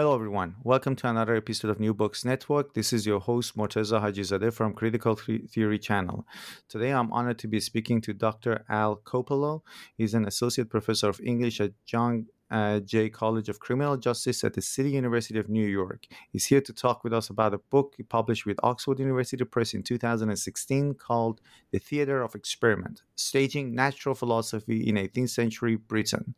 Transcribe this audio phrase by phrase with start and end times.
[0.00, 0.56] Hello, everyone.
[0.64, 2.72] Welcome to another episode of New Books Network.
[2.72, 6.26] This is your host, Morteza Hajizadeh from Critical Theory Channel.
[6.70, 8.64] Today, I'm honored to be speaking to Dr.
[8.70, 9.60] Al Coppola.
[9.98, 14.54] He's an associate professor of English at John uh, Jay College of Criminal Justice at
[14.54, 16.06] the City University of New York.
[16.32, 19.74] He's here to talk with us about a book he published with Oxford University Press
[19.74, 26.36] in 2016 called The Theatre of Experiment Staging Natural Philosophy in 18th Century Britain.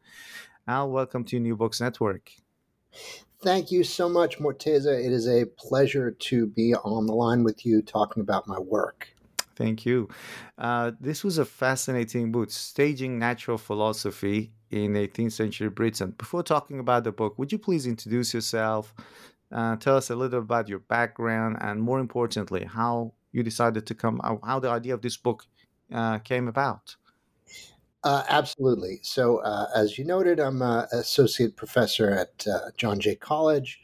[0.67, 2.33] Al, welcome to New Books Network.
[3.43, 5.05] Thank you so much, Morteza.
[5.05, 9.09] It is a pleasure to be on the line with you talking about my work.
[9.57, 10.09] Thank you.
[10.57, 16.15] Uh, this was a fascinating book, Staging Natural Philosophy in 18th Century Britain.
[16.17, 18.95] Before talking about the book, would you please introduce yourself?
[19.51, 23.95] Uh, tell us a little about your background and, more importantly, how you decided to
[23.95, 25.47] come, how the idea of this book
[25.93, 26.97] uh, came about.
[28.05, 28.99] Uh, absolutely.
[29.03, 33.81] So, uh, as you noted, I'm an associate professor at uh, John Jay College,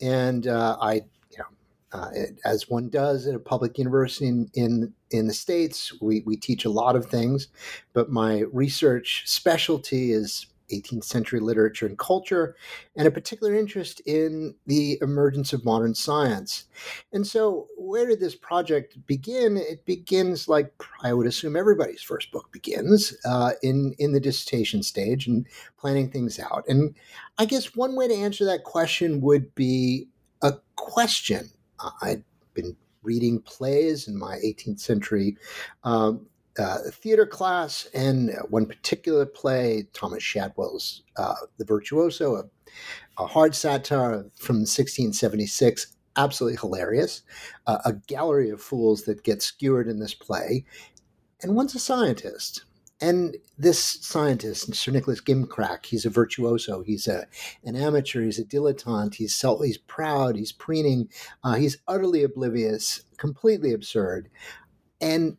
[0.00, 0.94] and uh, I
[1.30, 1.46] you know
[1.92, 2.10] uh,
[2.44, 6.64] as one does at a public university in, in, in the States, we, we teach
[6.64, 7.48] a lot of things,
[7.92, 12.56] but my research specialty is 18th century literature and culture,
[12.96, 16.64] and a particular interest in the emergence of modern science.
[17.12, 19.56] And so, where did this project begin?
[19.56, 20.72] It begins like
[21.02, 25.46] I would assume everybody's first book begins uh, in in the dissertation stage and
[25.78, 26.64] planning things out.
[26.68, 26.94] And
[27.38, 30.08] I guess one way to answer that question would be
[30.42, 31.50] a question
[32.02, 32.24] I'd
[32.54, 35.36] been reading plays in my 18th century
[35.84, 36.26] um,
[36.58, 42.44] uh, theater class, and one particular play, Thomas Shadwell's uh, The Virtuoso, a,
[43.22, 47.22] a, hard satire from 1676, absolutely hilarious.
[47.66, 50.64] Uh, a gallery of fools that get skewered in this play.
[51.42, 52.64] And one's a scientist.
[53.00, 56.82] And this scientist, Sir Nicholas Gimcrack, he's a virtuoso.
[56.82, 57.26] He's a
[57.62, 58.22] an amateur.
[58.22, 59.16] He's a dilettante.
[59.16, 59.62] He's self.
[59.62, 60.36] He's proud.
[60.36, 61.10] He's preening.
[61.44, 64.30] Uh, he's utterly oblivious, completely absurd.
[64.98, 65.36] And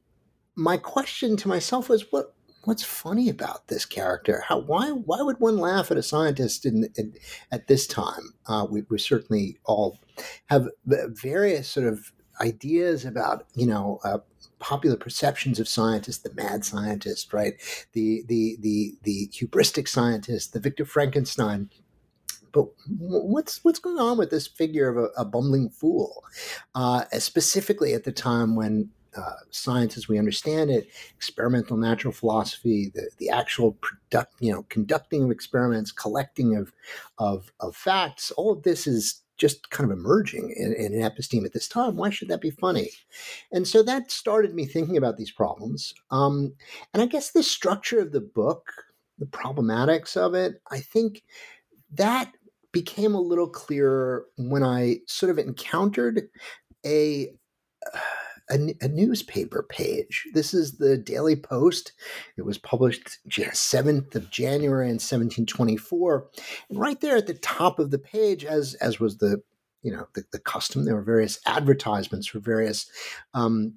[0.57, 4.43] my question to myself was, what what's funny about this character?
[4.47, 7.13] How why why would one laugh at a scientist in, in
[7.51, 8.33] at this time?
[8.47, 9.99] Uh, we, we certainly all
[10.47, 14.17] have various sort of ideas about you know uh,
[14.59, 17.53] popular perceptions of scientists, the mad scientist, right?
[17.93, 21.69] The the the the hubristic scientist, the Victor Frankenstein.
[22.51, 22.65] But
[22.97, 26.23] what's what's going on with this figure of a, a bumbling fool,
[26.73, 32.91] uh, specifically at the time when uh, science as we understand it, experimental natural philosophy,
[32.93, 36.71] the, the actual product, you know, conducting of experiments, collecting of,
[37.17, 41.45] of, of facts, all of this is just kind of emerging in, in, an episteme
[41.45, 41.95] at this time.
[41.95, 42.89] Why should that be funny?
[43.51, 45.93] And so that started me thinking about these problems.
[46.09, 46.53] Um,
[46.93, 48.71] and I guess the structure of the book,
[49.19, 51.23] the problematics of it, I think
[51.93, 52.31] that
[52.71, 56.29] became a little clearer when I sort of encountered
[56.85, 57.29] a.
[57.93, 57.99] Uh,
[58.49, 60.27] a, a, newspaper page.
[60.33, 61.93] This is the Daily Post.
[62.37, 66.27] It was published 7th of January in 1724.
[66.69, 69.41] And right there at the top of the page, as as was the
[69.81, 72.89] you know the, the custom, there were various advertisements for various
[73.33, 73.75] um,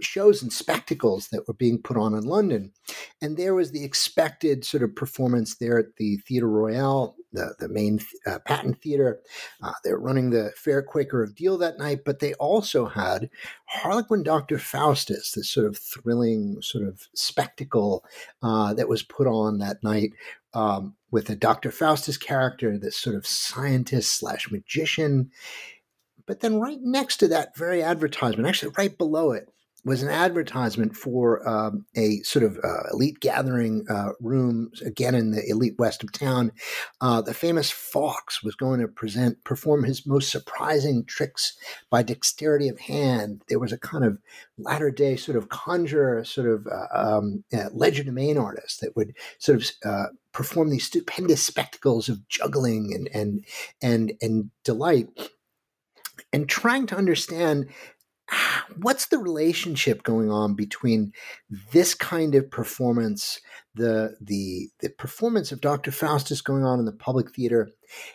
[0.00, 2.72] shows and spectacles that were being put on in London.
[3.20, 7.68] And there was the expected sort of performance there at the Theatre Royal, the, the
[7.68, 9.20] main uh, patent theater.
[9.62, 13.30] Uh, they were running the Fair Quaker of Deal that night, but they also had
[13.66, 14.58] Harlequin Dr.
[14.58, 18.04] Faustus, this sort of thrilling sort of spectacle
[18.42, 20.10] uh, that was put on that night.
[20.54, 21.70] Um, with a Dr.
[21.70, 25.30] Faustus character, this sort of scientist slash magician.
[26.26, 29.50] But then, right next to that very advertisement, actually right below it,
[29.86, 35.30] was an advertisement for um, a sort of uh, elite gathering uh, room, again in
[35.30, 36.50] the elite west of town.
[37.00, 41.56] Uh, the famous Fox was going to present, perform his most surprising tricks
[41.88, 43.42] by dexterity of hand.
[43.48, 44.18] There was a kind of
[44.58, 49.70] latter day sort of conjurer, sort of uh, um, legerdemain artist that would sort of
[49.84, 53.44] uh, perform these stupendous spectacles of juggling and and
[53.80, 55.06] and and delight
[56.32, 57.66] and trying to understand
[58.80, 61.12] what's the relationship going on between
[61.72, 63.40] this kind of performance
[63.74, 65.92] the the the performance of Dr.
[65.92, 67.68] Faustus going on in the public theater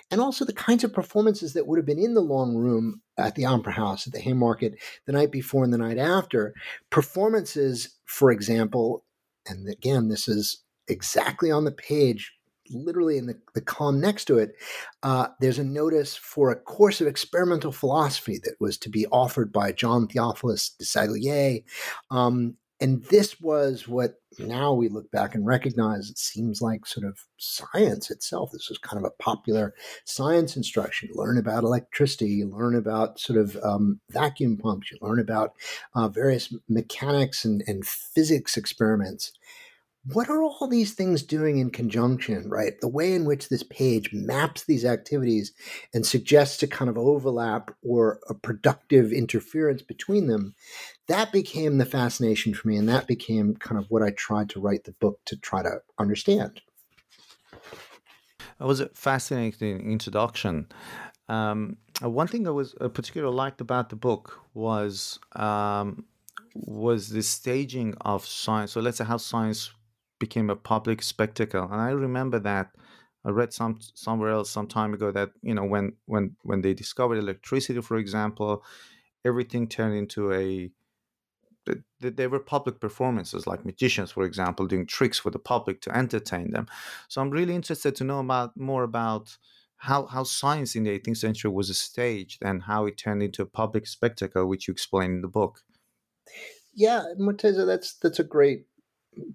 [0.10, 3.36] and also the kinds of performances that would have been in the long room at
[3.36, 4.74] the opera house at the haymarket
[5.06, 6.54] the night before and the night after
[6.90, 9.06] performances for example
[9.48, 12.34] and again this is exactly on the page
[12.74, 14.56] literally in the, the column next to it,
[15.04, 19.52] uh, there's a notice for a course of experimental philosophy that was to be offered
[19.52, 21.64] by John Theophilus Desaguliers.
[22.10, 27.06] Um, and this was what now we look back and recognize it seems like sort
[27.06, 28.52] of science itself.
[28.52, 29.76] This was kind of a popular
[30.06, 31.10] science instruction.
[31.10, 35.54] You learn about electricity, you learn about sort of um, vacuum pumps, you learn about
[35.94, 39.32] uh, various mechanics and, and physics experiments
[40.06, 42.74] what are all these things doing in conjunction, right?
[42.82, 45.54] The way in which this page maps these activities
[45.94, 50.56] and suggests a kind of overlap or a productive interference between them,
[51.08, 52.78] that became the fascination for me.
[52.78, 55.82] And that became kind of what I tried to write the book to try to
[56.00, 56.62] understand.
[58.58, 60.68] That was a fascinating introduction.
[61.30, 66.06] Um, one thing I was uh, particularly liked about the book was um,
[66.56, 68.72] was the staging of science.
[68.72, 69.72] So let's say how science
[70.22, 71.64] became a public spectacle.
[71.64, 72.68] And I remember that.
[73.26, 76.74] I read some somewhere else some time ago that you know when when when they
[76.74, 78.64] discovered electricity, for example,
[79.26, 80.72] everything turned into a
[82.00, 86.52] they were public performances like magicians for example doing tricks for the public to entertain
[86.52, 86.66] them.
[87.08, 89.38] So i'm really interested to know about more about
[89.82, 93.48] how, how science in the 18th century was staged and how it turned into a
[93.48, 95.62] public spectacle which you explain in the book.
[96.74, 98.66] Yeah Morteza, that's that's a great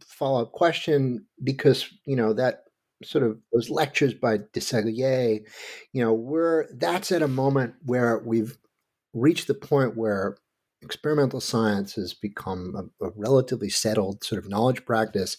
[0.07, 2.65] follow up question because you know that
[3.05, 5.47] sort of those lectures by Desaguliers,
[5.93, 8.57] you know, we're that's at a moment where we've
[9.15, 10.37] reached the point where
[10.83, 15.39] experimental science has become a, a, relatively settled sort of knowledge practice.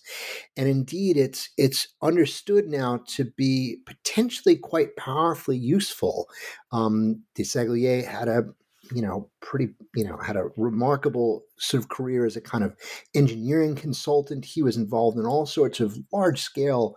[0.56, 6.28] And indeed it's it's understood now to be potentially quite powerfully useful.
[6.72, 8.48] Um, Desaguliers had a
[8.94, 12.76] you know, pretty, you know, had a remarkable sort of career as a kind of
[13.14, 14.46] engineering consultant.
[14.46, 16.96] He was involved in all sorts of large scale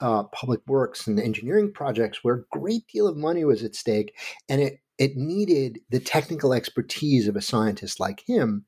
[0.00, 4.14] uh, public works and engineering projects where a great deal of money was at stake.
[4.48, 8.64] And it, it needed the technical expertise of a scientist like him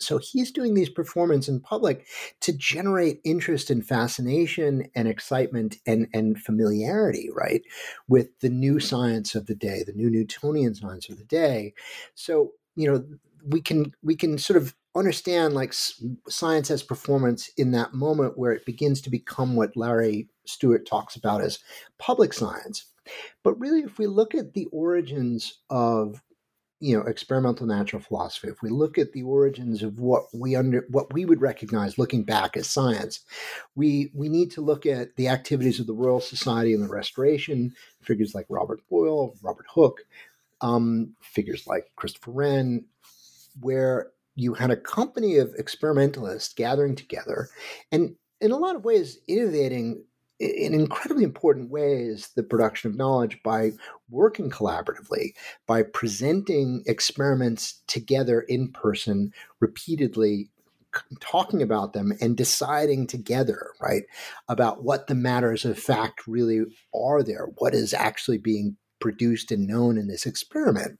[0.00, 2.06] so he's doing these performances in public
[2.40, 7.62] to generate interest and fascination and excitement and, and familiarity, right,
[8.08, 11.74] with the new science of the day, the new Newtonian science of the day.
[12.14, 13.04] So, you know,
[13.46, 15.72] we can we can sort of understand like
[16.28, 21.16] science as performance in that moment where it begins to become what Larry Stewart talks
[21.16, 21.58] about as
[21.98, 22.86] public science.
[23.42, 26.22] But really, if we look at the origins of
[26.80, 28.48] you know experimental natural philosophy.
[28.48, 32.24] If we look at the origins of what we under what we would recognize looking
[32.24, 33.20] back as science
[33.74, 37.74] we we need to look at the activities of the royal society and the restoration
[38.02, 40.00] figures like robert boyle robert hooke
[40.62, 42.84] um, figures like christopher wren
[43.60, 47.48] where you had a company of experimentalists gathering together
[47.92, 50.04] and in a lot of ways innovating
[50.40, 53.72] in incredibly important ways the production of knowledge by
[54.08, 55.34] working collaboratively,
[55.66, 60.50] by presenting experiments together in person repeatedly,
[61.20, 64.04] talking about them and deciding together, right,
[64.48, 66.62] about what the matters of fact really
[66.94, 70.98] are there, what is actually being produced and known in this experiment.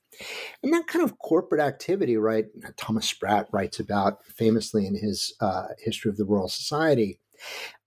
[0.63, 2.47] And that kind of corporate activity, right?
[2.77, 7.19] Thomas Sprat writes about famously in his uh, History of the Royal Society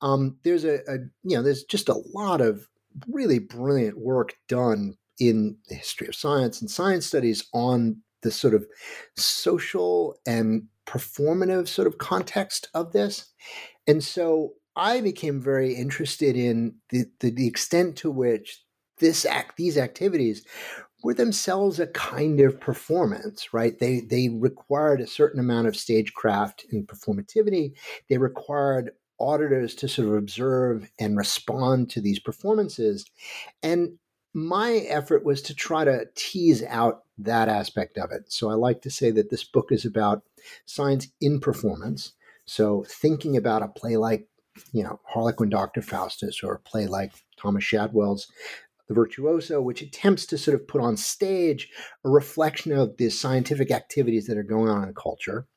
[0.01, 2.67] um, there's a, a, you know, there's just a lot of
[3.07, 8.53] really brilliant work done in the history of science and science studies on the sort
[8.53, 8.65] of
[9.15, 13.31] social and performative sort of context of this.
[13.87, 18.63] And so I became very interested in the, the, the extent to which
[18.99, 20.45] this act, these activities
[21.03, 23.77] were themselves a kind of performance, right?
[23.77, 27.73] They they required a certain amount of stagecraft and performativity.
[28.09, 28.91] They required
[29.23, 33.05] auditors to sort of observe and respond to these performances.
[33.61, 33.97] And
[34.33, 38.31] my effort was to try to tease out that aspect of it.
[38.31, 40.23] So I like to say that this book is about
[40.65, 42.13] science in performance.
[42.45, 44.27] So thinking about a play like,
[44.71, 45.81] you know, Harlequin Dr.
[45.81, 48.27] Faustus or a play like Thomas Shadwell's
[48.87, 51.69] The Virtuoso, which attempts to sort of put on stage
[52.03, 55.47] a reflection of the scientific activities that are going on in culture.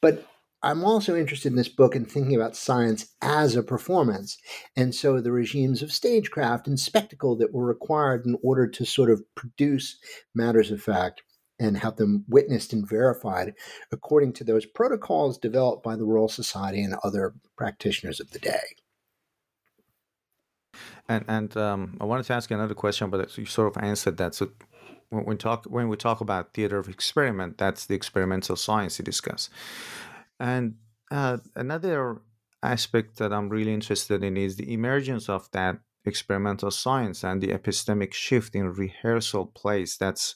[0.00, 0.26] But
[0.62, 4.38] I'm also interested in this book and thinking about science as a performance.
[4.76, 9.10] And so the regimes of stagecraft and spectacle that were required in order to sort
[9.10, 9.98] of produce
[10.34, 11.22] matters of fact
[11.58, 13.54] and have them witnessed and verified
[13.90, 18.76] according to those protocols developed by the Royal Society and other practitioners of the day.
[21.08, 24.16] And and um, I wanted to ask you another question, but you sort of answered
[24.16, 24.34] that.
[24.34, 24.50] So
[25.10, 29.04] when we talk when we talk about theater of experiment, that's the experimental science you
[29.04, 29.50] discuss.
[30.42, 30.74] And
[31.12, 32.20] uh, another
[32.64, 37.48] aspect that I'm really interested in is the emergence of that experimental science and the
[37.48, 39.96] epistemic shift in rehearsal plays.
[39.96, 40.34] That's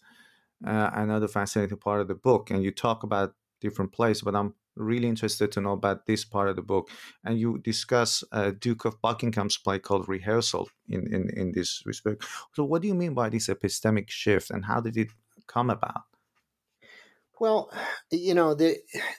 [0.64, 2.50] uh, another fascinating part of the book.
[2.50, 6.48] And you talk about different plays, but I'm really interested to know about this part
[6.48, 6.88] of the book.
[7.24, 12.24] And you discuss uh, Duke of Buckingham's play called Rehearsal in, in, in this respect.
[12.54, 15.08] So, what do you mean by this epistemic shift and how did it
[15.48, 16.04] come about?
[17.40, 17.70] Well,
[18.10, 18.76] you know the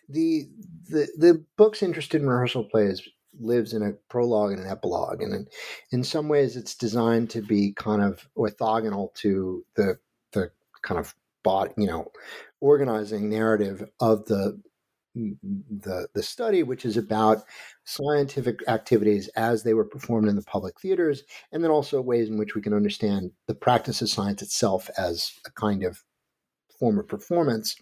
[0.10, 0.50] the
[0.90, 3.08] the the book's interested in rehearsal plays
[3.40, 5.48] lives in a prologue and an epilogue, and in,
[5.92, 9.98] in some ways, it's designed to be kind of orthogonal to the
[10.34, 12.12] the kind of bot you know
[12.60, 14.60] organizing narrative of the
[15.16, 17.44] the the study, which is about
[17.86, 22.38] scientific activities as they were performed in the public theaters, and then also ways in
[22.38, 26.04] which we can understand the practice of science itself as a kind of
[26.80, 27.76] form of performance.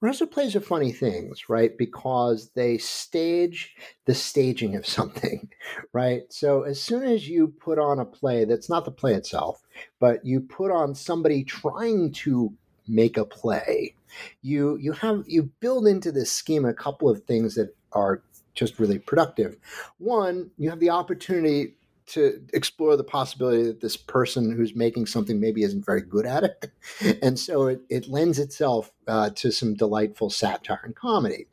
[0.00, 1.76] Rehearsal plays are funny things, right?
[1.76, 3.74] Because they stage
[4.06, 5.48] the staging of something,
[5.92, 6.22] right?
[6.30, 9.62] So as soon as you put on a play that's not the play itself,
[9.98, 12.52] but you put on somebody trying to
[12.88, 13.94] make a play,
[14.42, 18.22] you you have you build into this scheme a couple of things that are
[18.54, 19.56] just really productive.
[19.98, 21.74] One, you have the opportunity
[22.12, 26.44] to explore the possibility that this person who's making something maybe isn't very good at
[26.44, 26.72] it.
[27.22, 31.46] And so it, it lends itself uh, to some delightful satire and comedy.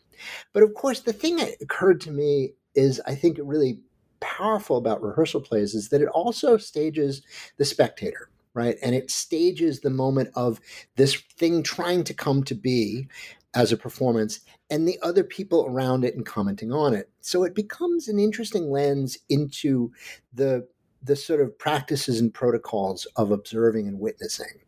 [0.54, 3.80] But of course, the thing that occurred to me is I think really
[4.20, 7.22] powerful about rehearsal plays is that it also stages
[7.58, 8.78] the spectator right?
[8.82, 10.60] And it stages the moment of
[10.96, 13.08] this thing trying to come to be
[13.54, 17.10] as a performance and the other people around it and commenting on it.
[17.22, 19.92] So it becomes an interesting lens into
[20.34, 20.68] the
[21.04, 24.62] the sort of practices and protocols of observing and witnessing.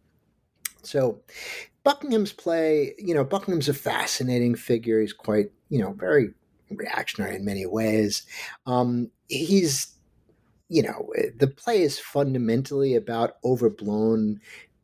[0.84, 1.20] So
[1.84, 5.02] Buckingham's play, you know, Buckingham's a fascinating figure.
[5.02, 6.30] He's quite, you know, very
[6.70, 8.24] reactionary in many ways.
[8.66, 9.96] Um, he's
[10.70, 14.40] you know, the play is fundamentally about overblown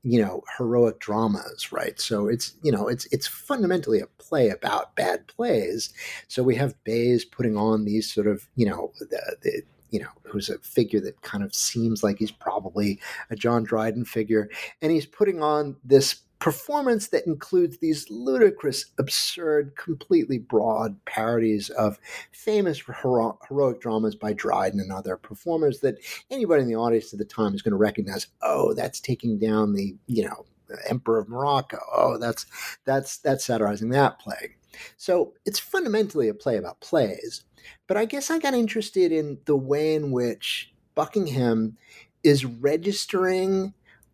[0.06, 4.96] you know heroic dramas right so it's you know it's it's fundamentally a play about
[4.96, 5.92] bad plays
[6.28, 9.64] so we have Bayes putting on these sort of you know the, the
[9.96, 14.04] you know, who's a figure that kind of seems like he's probably a John Dryden
[14.04, 14.50] figure.
[14.82, 21.98] And he's putting on this performance that includes these ludicrous, absurd, completely broad parodies of
[22.32, 25.98] famous hero- heroic dramas by Dryden and other performers that
[26.30, 28.28] anybody in the audience at the time is going to recognize.
[28.44, 30.46] Oh, that's taking down the you know
[30.88, 31.80] Emperor of Morocco.
[31.92, 32.46] Oh, that's
[32.86, 34.56] that's that's satirizing that play.
[34.98, 37.42] So it's fundamentally a play about plays.
[37.88, 41.76] But I guess I got interested in the way in which Buckingham
[42.24, 43.74] is registering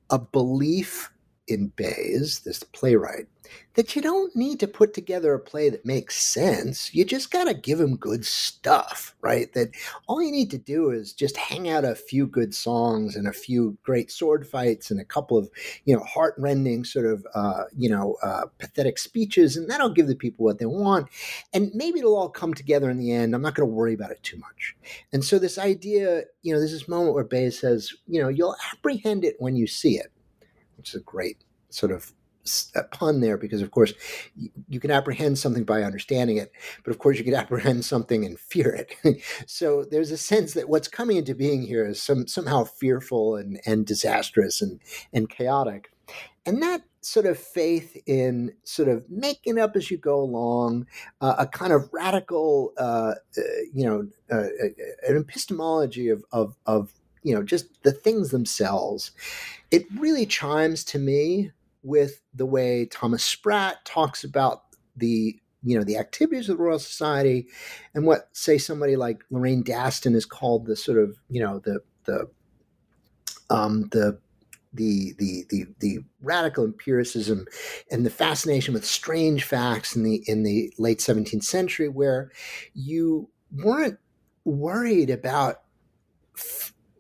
[0.10, 1.11] a belief
[1.52, 3.28] in Bayes, this playwright,
[3.74, 6.94] that you don't need to put together a play that makes sense.
[6.94, 9.52] You just got to give him good stuff, right?
[9.54, 9.72] That
[10.08, 13.34] all you need to do is just hang out a few good songs and a
[13.34, 15.50] few great sword fights and a couple of,
[15.86, 20.16] you know, heartrending sort of, uh, you know, uh, pathetic speeches, and that'll give the
[20.16, 21.08] people what they want.
[21.54, 23.34] And maybe it'll all come together in the end.
[23.34, 24.76] I'm not going to worry about it too much.
[25.14, 28.56] And so this idea, you know, there's this moment where Bayes says, you know, you'll
[28.74, 30.12] apprehend it when you see it
[30.82, 32.12] which is a great sort of
[32.90, 33.94] pun there because of course
[34.68, 36.52] you, can apprehend something by understanding it
[36.84, 38.96] but of course you can apprehend something and fear it.
[39.46, 43.62] So there's a sense that what's coming into being here is some somehow fearful and
[43.68, 44.80] and disastrous and
[45.14, 45.92] and chaotic.
[46.48, 50.88] And that sort of faith in sort of making up as you go along
[51.20, 56.58] uh, a kind of radical uh, uh, you know uh, uh, an epistemology of of
[56.66, 56.92] of
[57.24, 59.12] you know just the things themselves.
[59.72, 61.52] It really chimes to me
[61.84, 64.64] with the way Thomas Sprat talks about
[64.96, 67.48] the you know the activities of the Royal Society
[67.94, 71.80] and what say somebody like Lorraine Daston is called the sort of you know the
[72.06, 72.30] the
[73.50, 74.18] um, the
[74.74, 77.46] the, the the the radical empiricism
[77.92, 82.32] and the fascination with strange facts in the in the late 17th century, where
[82.74, 84.00] you weren't
[84.46, 85.62] worried about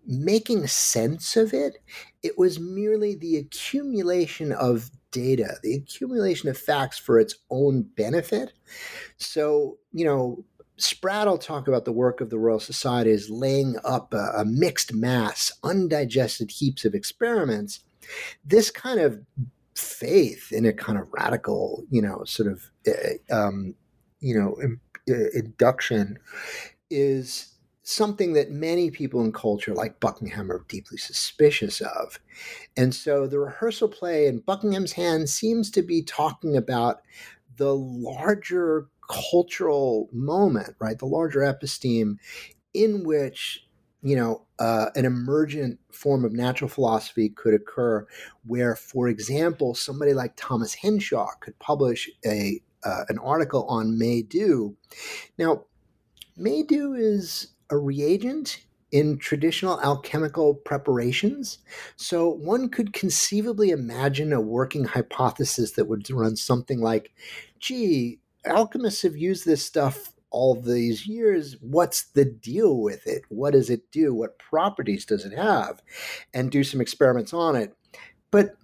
[0.05, 1.77] making sense of it.
[2.23, 8.53] It was merely the accumulation of data, the accumulation of facts for its own benefit.
[9.17, 10.45] So, you know,
[10.77, 14.45] Sprat will talk about the work of the Royal Society as laying up a, a
[14.45, 17.81] mixed mass, undigested heaps of experiments.
[18.43, 19.21] This kind of
[19.75, 23.75] faith in a kind of radical, you know, sort of, uh, um,
[24.19, 24.57] you know,
[25.09, 26.17] uh, induction
[26.89, 27.47] is
[27.83, 32.19] something that many people in culture like Buckingham are deeply suspicious of.
[32.77, 37.01] And so the rehearsal play in Buckingham's hands seems to be talking about
[37.57, 40.97] the larger cultural moment, right?
[40.97, 42.17] The larger episteme
[42.73, 43.65] in which
[44.03, 48.05] you know, uh, an emergent form of natural philosophy could occur
[48.45, 54.75] where, for example, somebody like Thomas Henshaw could publish a uh, an article on Maydew.
[55.37, 55.65] Now,
[56.35, 61.59] Maydew is a reagent in traditional alchemical preparations.
[61.95, 67.13] So one could conceivably imagine a working hypothesis that would run something like,
[67.59, 71.55] gee, alchemists have used this stuff all these years.
[71.61, 73.23] What's the deal with it?
[73.29, 74.13] What does it do?
[74.13, 75.81] What properties does it have?
[76.33, 77.73] And do some experiments on it.
[78.29, 78.55] But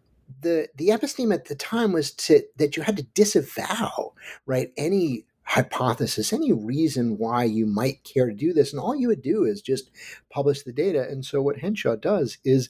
[0.41, 4.13] the the episteme at the time was to that you had to disavow
[4.45, 8.73] right any hypothesis, any reason why you might care to do this.
[8.73, 9.89] And all you would do is just
[10.29, 11.07] publish the data.
[11.09, 12.69] And so what Henshaw does is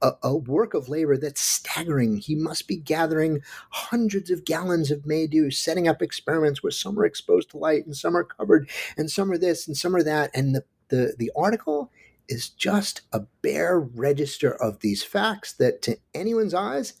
[0.00, 2.16] a, a, work of labor that's staggering.
[2.16, 7.04] He must be gathering hundreds of gallons of Maydew, setting up experiments where some are
[7.04, 10.30] exposed to light and some are covered and some are this and some are that.
[10.32, 11.92] And the, the, the article
[12.26, 16.94] is just a bare register of these facts that to anyone's eyes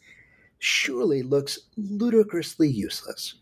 [0.58, 3.36] surely looks ludicrously useless.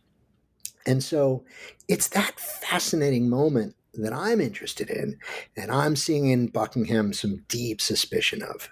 [0.87, 1.45] And so
[1.89, 5.19] it's that fascinating moment that I'm interested in,
[5.57, 8.71] and I'm seeing in Buckingham some deep suspicion of.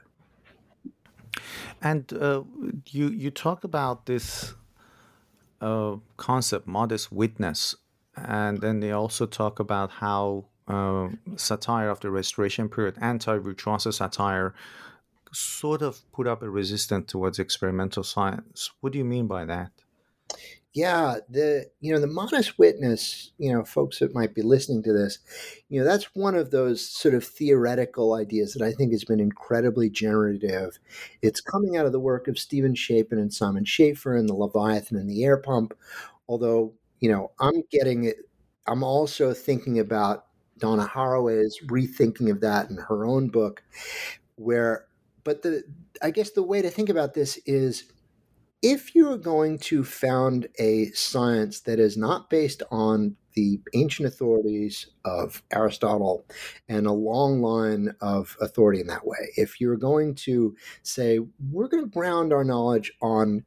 [1.82, 2.42] And uh,
[2.86, 4.54] you you talk about this
[5.60, 7.76] uh, concept, modest witness,
[8.16, 14.54] and then they also talk about how uh, satire of the Restoration period, anti-bourgeoisie satire,
[15.32, 18.70] sort of put up a resistance towards experimental science.
[18.80, 19.70] What do you mean by that?
[20.72, 24.92] Yeah the you know the modest witness you know folks that might be listening to
[24.92, 25.18] this
[25.68, 29.18] you know that's one of those sort of theoretical ideas that i think has been
[29.20, 30.78] incredibly generative.
[31.22, 34.96] It's coming out of the work of stephen shapin and simon schaffer and the leviathan
[34.96, 35.74] and the air pump
[36.28, 38.16] although you know i'm getting it
[38.66, 40.26] i'm also thinking about
[40.58, 43.62] donna haraway's rethinking of that in her own book
[44.36, 44.86] where
[45.24, 45.64] but the
[46.02, 47.84] i guess the way to think about this is
[48.62, 54.06] if you are going to found a science that is not based on the ancient
[54.06, 56.26] authorities of Aristotle
[56.68, 61.20] and a long line of authority in that way, if you're going to say,
[61.50, 63.44] we're going to ground our knowledge on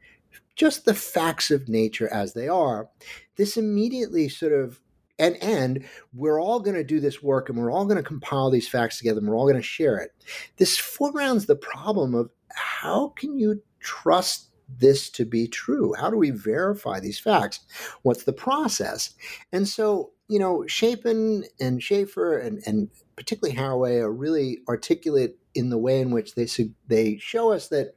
[0.56, 2.90] just the facts of nature as they are,
[3.36, 4.80] this immediately sort of
[5.20, 8.50] and and we're all going to do this work and we're all going to compile
[8.50, 10.10] these facts together and we're all going to share it.
[10.58, 15.94] This foregrounds the problem of how can you trust this to be true?
[15.94, 17.60] How do we verify these facts?
[18.02, 19.14] What's the process?
[19.52, 25.70] And so, you know, Shapin and Schaffer and, and particularly Haraway are really articulate in
[25.70, 26.48] the way in which they
[26.88, 27.96] they show us that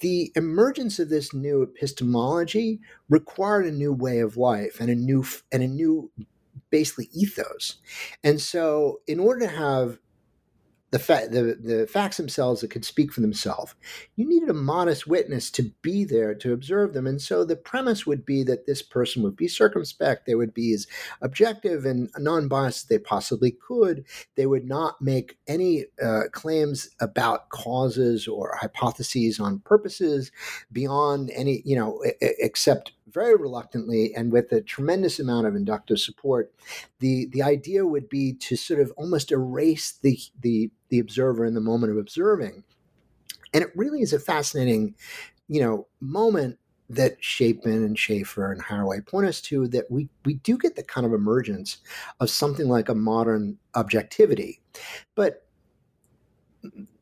[0.00, 5.24] the emergence of this new epistemology required a new way of life and a new
[5.52, 6.10] and a new
[6.70, 7.76] basically ethos.
[8.24, 9.98] And so, in order to have
[10.90, 13.74] the, fa- the, the facts themselves that could speak for themselves.
[14.16, 17.06] You needed a modest witness to be there to observe them.
[17.06, 20.74] And so the premise would be that this person would be circumspect, they would be
[20.74, 20.86] as
[21.20, 24.04] objective and non biased as they possibly could.
[24.36, 30.32] They would not make any uh, claims about causes or hypotheses on purposes
[30.72, 36.52] beyond any, you know, except very reluctantly and with a tremendous amount of inductive support,
[36.98, 41.54] the the idea would be to sort of almost erase the the the observer in
[41.54, 42.64] the moment of observing.
[43.52, 44.94] And it really is a fascinating,
[45.48, 50.34] you know, moment that Shapin and Schaffer and Haraway point us to that we we
[50.34, 51.78] do get the kind of emergence
[52.18, 54.60] of something like a modern objectivity.
[55.14, 55.46] But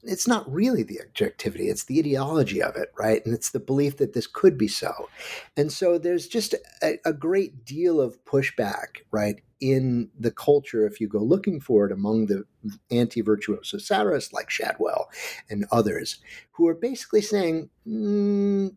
[0.03, 3.97] it's not really the objectivity it's the ideology of it right and it's the belief
[3.97, 5.09] that this could be so
[5.57, 11.01] and so there's just a, a great deal of pushback right in the culture if
[11.01, 12.45] you go looking for it among the
[12.91, 15.09] anti-virtuoso satirists like Shadwell
[15.51, 16.19] and others,
[16.53, 17.71] who are basically saying.
[17.87, 18.77] Mm,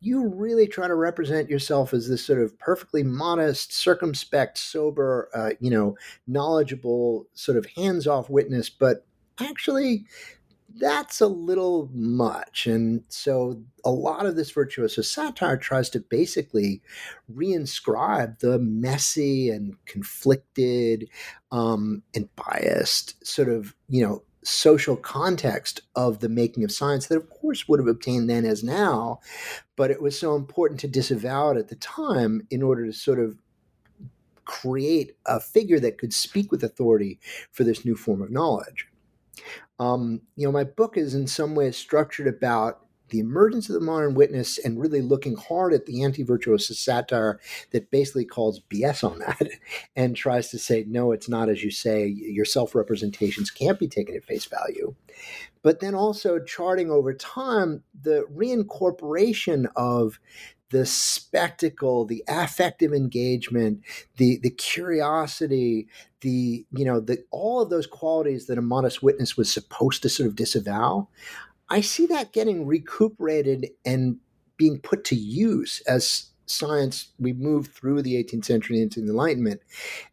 [0.00, 5.50] you really try to represent yourself as this sort of perfectly modest, circumspect, sober, uh,
[5.58, 9.06] you know, knowledgeable, sort of hands-off witness, but
[9.40, 10.04] actually
[10.78, 12.66] that's a little much.
[12.66, 16.82] And so a lot of this virtuoso satire tries to basically
[17.32, 21.08] reinscribe the messy and conflicted
[21.50, 27.16] um, and biased sort of, you know, social context of the making of science that,
[27.16, 29.18] of course, would have obtained then as now.
[29.74, 33.18] But it was so important to disavow it at the time in order to sort
[33.18, 33.38] of
[34.44, 37.18] create a figure that could speak with authority
[37.50, 38.86] for this new form of knowledge.
[39.78, 43.80] Um, you know, my book is in some ways structured about the emergence of the
[43.80, 47.38] modern witness and really looking hard at the anti-virtuous satire
[47.70, 49.48] that basically calls BS on that
[49.96, 54.16] and tries to say, no, it's not as you say, your self-representations can't be taken
[54.16, 54.94] at face value.
[55.62, 60.18] But then also charting over time the reincorporation of
[60.70, 63.82] the spectacle, the affective engagement,
[64.16, 65.88] the the curiosity,
[66.20, 70.08] the you know the all of those qualities that a modest witness was supposed to
[70.08, 71.08] sort of disavow.
[71.68, 74.18] I see that getting recuperated and
[74.56, 79.60] being put to use as science we move through the 18th century into the Enlightenment,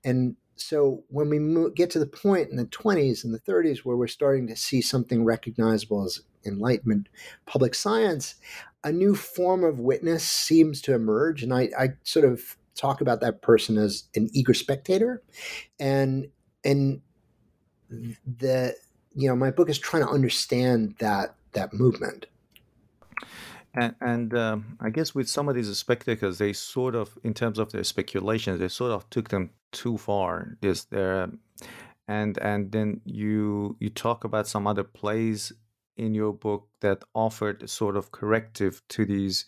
[0.04, 3.98] and so when we get to the point in the 20s and the 30s where
[3.98, 7.10] we're starting to see something recognizable as Enlightenment
[7.46, 8.36] public science,
[8.84, 11.44] a new form of witness seems to emerge.
[11.44, 15.22] And I, I sort of talk about that person as an eager spectator.
[15.80, 16.28] And
[16.64, 17.02] and
[17.90, 18.76] the
[19.16, 22.26] you know, my book is trying to understand that that movement.
[23.76, 27.58] And, and um, I guess with some of these spectators, they sort of, in terms
[27.58, 30.58] of their speculations, they sort of took them too far.
[30.62, 31.32] This there,
[32.08, 35.52] and and then you you talk about some other plays
[35.98, 39.46] in your book that offered a sort of corrective to these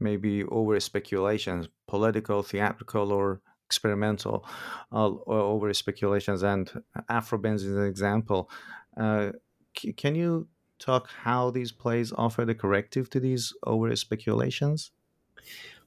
[0.00, 4.46] maybe over speculations, political, theatrical, or experimental
[4.92, 6.42] uh, over speculations.
[6.42, 6.70] And
[7.08, 8.50] Aphra Behn's is an example.
[8.96, 9.32] Uh,
[9.76, 14.92] c- can you talk how these plays offer the corrective to these over speculations?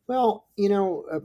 [0.08, 1.22] Well, you know, a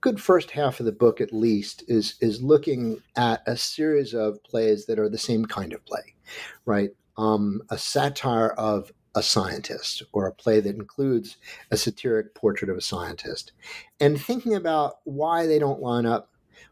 [0.00, 4.42] good first half of the book, at least, is is looking at a series of
[4.44, 6.14] plays that are the same kind of play,
[6.64, 6.90] right?
[7.16, 11.38] Um, a satire of a scientist or a play that includes
[11.70, 13.52] a satiric portrait of a scientist.
[13.98, 16.30] And thinking about why they don't line up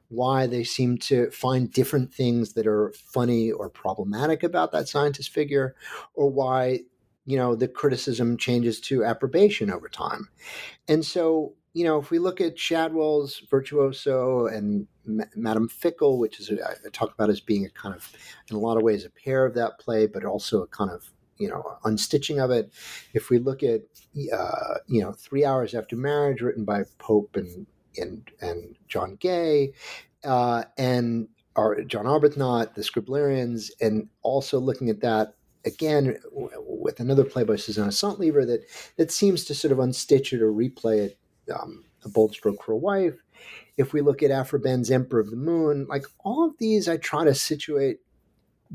[0.08, 5.30] why they seem to find different things that are funny or problematic about that scientist
[5.30, 5.74] figure
[6.14, 6.80] or why
[7.26, 10.28] you know the criticism changes to approbation over time.
[10.88, 14.86] And so you know if we look at shadwell's virtuoso and
[15.36, 18.10] Madame Fickle, which is a, I talk about as being a kind of,
[18.48, 21.10] in a lot of ways, a pair of that play, but also a kind of
[21.36, 22.72] you know unstitching of it.
[23.12, 23.82] If we look at
[24.32, 29.72] uh, you know Three Hours After Marriage, written by Pope and and and John Gay,
[30.24, 35.34] uh, and our, John Arbuthnot, the Scriblerians, and also looking at that
[35.64, 38.64] again with another play by Susanna Centlivre that
[38.96, 41.18] that seems to sort of unstitch it or replay it.
[41.54, 43.14] Um, a bold stroke for a wife
[43.76, 46.96] if we look at Aphra Behn's Emperor of the Moon, like all of these, I
[46.96, 47.98] try to situate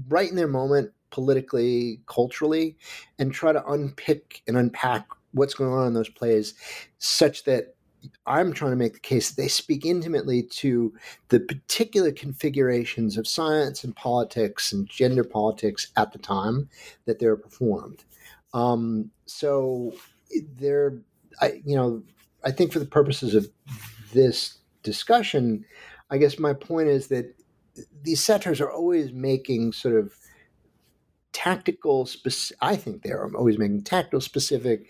[0.08, 2.78] right in their moment politically, culturally,
[3.18, 6.54] and try to unpick and unpack what's going on in those plays
[6.98, 7.76] such that
[8.26, 10.94] I'm trying to make the case that they speak intimately to
[11.30, 16.70] the particular configurations of science and politics and gender politics at the time
[17.06, 18.04] that they're performed.
[18.54, 19.94] Um, so
[20.58, 21.00] they're,
[21.42, 22.04] I, you know,
[22.44, 23.50] I think for the purposes of
[24.14, 25.66] this discussion,
[26.10, 27.36] I guess my point is that
[28.02, 30.14] these satires are always making sort of
[31.32, 34.90] tactical, speci- I think they're always making tactical, specific,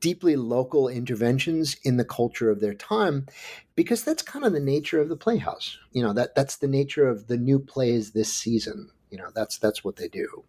[0.00, 3.26] deeply local interventions in the culture of their time
[3.74, 5.78] because that's kind of the nature of the playhouse.
[5.92, 8.90] You know, that that's the nature of the new plays this season.
[9.10, 10.44] You know, that's that's what they do.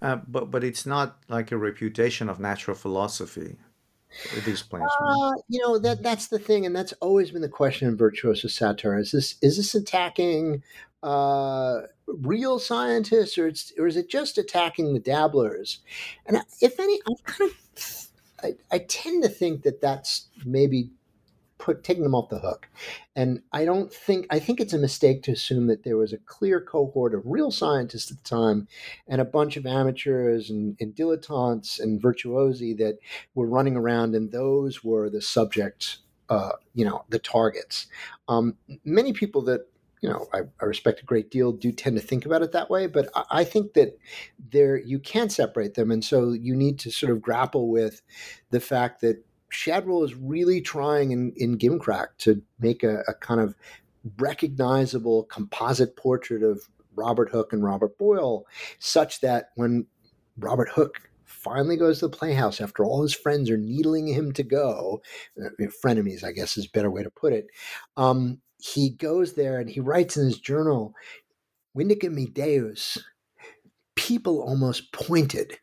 [0.00, 3.56] Uh, but but it's not like a reputation of natural philosophy
[4.44, 4.90] these plans?
[5.00, 8.48] Uh, you know that that's the thing, and that's always been the question in virtuoso
[8.48, 10.62] satire: is this is this attacking
[11.02, 15.80] uh, real scientists, or it's, or is it just attacking the dabblers?
[16.26, 17.56] And if any, I'm kind of
[18.44, 20.90] I, I tend to think that that's maybe
[21.64, 22.68] put taking them off the hook.
[23.16, 26.18] And I don't think I think it's a mistake to assume that there was a
[26.18, 28.68] clear cohort of real scientists at the time
[29.08, 32.98] and a bunch of amateurs and, and dilettantes and virtuosi that
[33.34, 37.86] were running around and those were the subjects uh, you know the targets.
[38.28, 39.62] Um, many people that
[40.02, 42.68] you know I, I, respect a great deal do tend to think about it that
[42.68, 43.98] way, but I, I think that
[44.50, 48.02] there you can't separate them, and so you need to sort of grapple with
[48.50, 49.24] the fact that
[49.54, 53.54] Shadwell is really trying in, in Gimcrack to make a, a kind of
[54.18, 58.46] recognizable composite portrait of Robert Hooke and Robert Boyle,
[58.78, 59.86] such that when
[60.38, 64.42] Robert Hooke finally goes to the playhouse after all his friends are needling him to
[64.42, 65.02] go,
[65.42, 65.48] uh,
[65.84, 67.46] frenemies, I guess is a better way to put it.
[67.96, 70.94] Um, he goes there and he writes in his journal,
[71.76, 72.98] Vindica me Deus,
[73.94, 75.58] people almost pointed.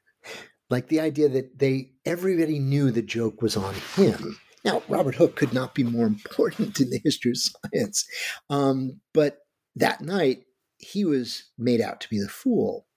[0.71, 4.39] Like the idea that they everybody knew the joke was on him.
[4.63, 8.05] Now, Robert Hooke could not be more important in the history of science.
[8.49, 9.39] Um, but
[9.75, 10.45] that night,
[10.77, 12.87] he was made out to be the fool.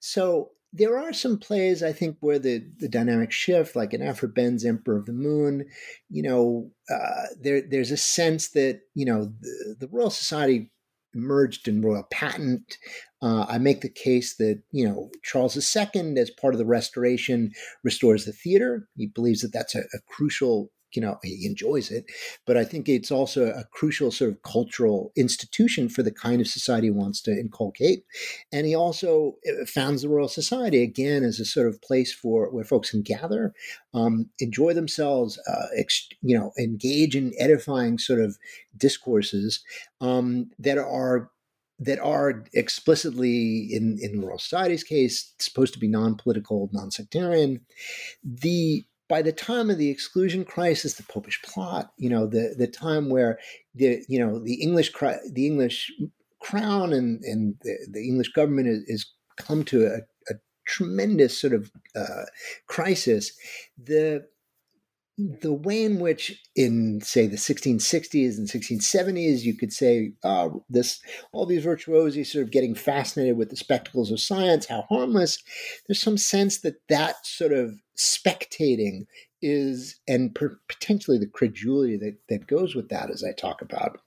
[0.00, 4.28] So there are some plays, I think, where the, the dynamic shift, like in Aphra
[4.28, 5.66] Behn's Emperor of the Moon,
[6.08, 10.70] you know, uh, there there's a sense that, you know, the, the Royal Society
[11.14, 12.78] emerged in royal patent.
[13.22, 17.52] Uh, I make the case that you know Charles II, as part of the Restoration,
[17.84, 18.88] restores the theater.
[18.96, 22.04] He believes that that's a, a crucial you know he enjoys it
[22.46, 26.46] but i think it's also a crucial sort of cultural institution for the kind of
[26.46, 28.04] society he wants to inculcate
[28.52, 32.50] and he also uh, founds the royal society again as a sort of place for
[32.50, 33.54] where folks can gather
[33.94, 38.36] um, enjoy themselves uh, ex- you know engage in edifying sort of
[38.76, 39.62] discourses
[40.00, 41.30] um, that are
[41.84, 47.60] that are explicitly in in the Royal Society's case supposed to be non-political, non-sectarian.
[48.24, 52.66] The by the time of the exclusion crisis, the Popish plot, you know, the the
[52.66, 53.38] time where
[53.74, 55.90] the you know the English the English
[56.40, 59.98] crown and and the, the English government is, is come to a,
[60.32, 62.24] a, tremendous sort of uh,
[62.68, 63.32] crisis,
[63.76, 64.24] the
[65.40, 71.00] the way in which in say the 1660s and 1670s you could say oh this
[71.32, 75.38] all these virtuosi sort of getting fascinated with the spectacles of science how harmless
[75.86, 79.04] there's some sense that that sort of spectating
[79.42, 83.98] is and per, potentially the credulity that, that goes with that as i talk about.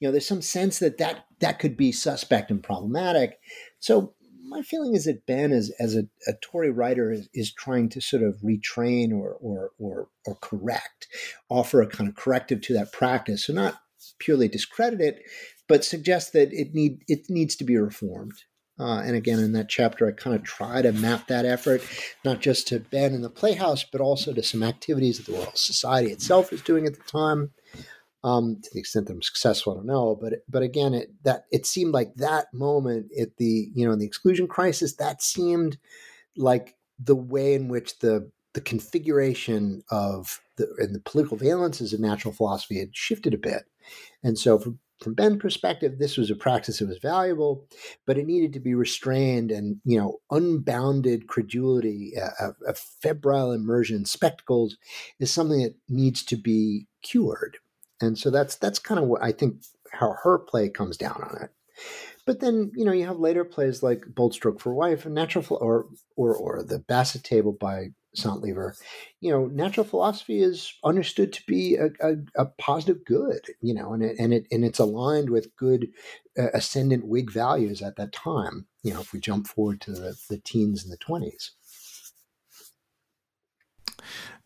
[0.00, 3.38] You know there's some sense that that that could be suspect and problematic.
[3.78, 4.14] So
[4.48, 8.00] my feeling is that Behn, as, as a, a Tory writer, is, is trying to
[8.00, 11.06] sort of retrain or, or, or, or correct,
[11.48, 13.46] offer a kind of corrective to that practice.
[13.46, 13.80] So not
[14.18, 15.22] purely discredit it,
[15.68, 18.34] but suggest that it need it needs to be reformed.
[18.80, 21.82] Uh, and again, in that chapter, I kind of try to map that effort,
[22.24, 25.50] not just to Behn and the Playhouse, but also to some activities that the Royal
[25.54, 27.50] Society itself is doing at the time,
[28.24, 30.18] um, to the extent that I'm successful, I don't know.
[30.20, 33.98] But but again, it that it seemed like that moment at the you know in
[33.98, 35.78] the exclusion crisis that seemed
[36.36, 42.00] like the way in which the the configuration of the and the political valences of
[42.00, 43.64] natural philosophy had shifted a bit,
[44.22, 47.66] and so from from Behn's perspective, this was a practice that was valuable,
[48.04, 54.04] but it needed to be restrained and, you know, unbounded credulity, a, a febrile immersion
[54.04, 54.76] spectacles
[55.20, 57.58] is something that needs to be cured.
[58.00, 61.42] And so that's that's kind of what I think how her play comes down on
[61.42, 61.50] it.
[62.26, 65.46] But then you know you have later plays like Bold Stroke for Wife and Natural
[65.60, 68.74] or or or the Basset Table by Centlivre.
[69.20, 73.40] You know, natural philosophy is understood to be a, a, a positive good.
[73.60, 75.88] You know, and it and it and it's aligned with good
[76.38, 78.66] uh, ascendant Whig values at that time.
[78.82, 81.52] You know, if we jump forward to the, the teens and the twenties.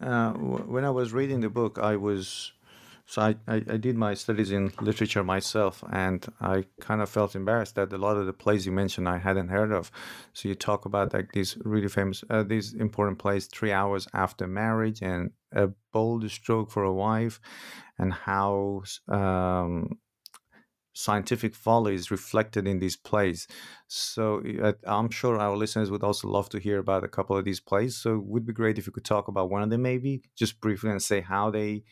[0.00, 2.52] Uh, when I was reading the book, I was
[3.06, 7.34] so I, I, I, did my studies in literature myself, and I kind of felt
[7.34, 9.90] embarrassed that a lot of the plays you mentioned I hadn't heard of.
[10.32, 14.46] So you talk about like these really famous, uh, these important plays, Three Hours After
[14.46, 17.40] Marriage and A Bold Stroke for a Wife,
[17.98, 19.98] and how um,
[20.94, 23.48] scientific folly is reflected in these plays.
[23.88, 27.44] So uh, I'm sure our listeners would also love to hear about a couple of
[27.44, 27.96] these plays.
[27.96, 30.60] So it would be great if you could talk about one of them maybe, just
[30.60, 31.84] briefly, and say how they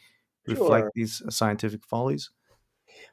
[0.46, 0.92] reflect sure.
[0.94, 2.30] these scientific follies?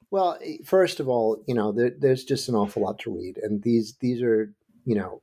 [0.10, 3.62] Well, first of all, you know, there, there's just an awful lot to read, and
[3.62, 4.54] these these are,
[4.86, 5.22] you know,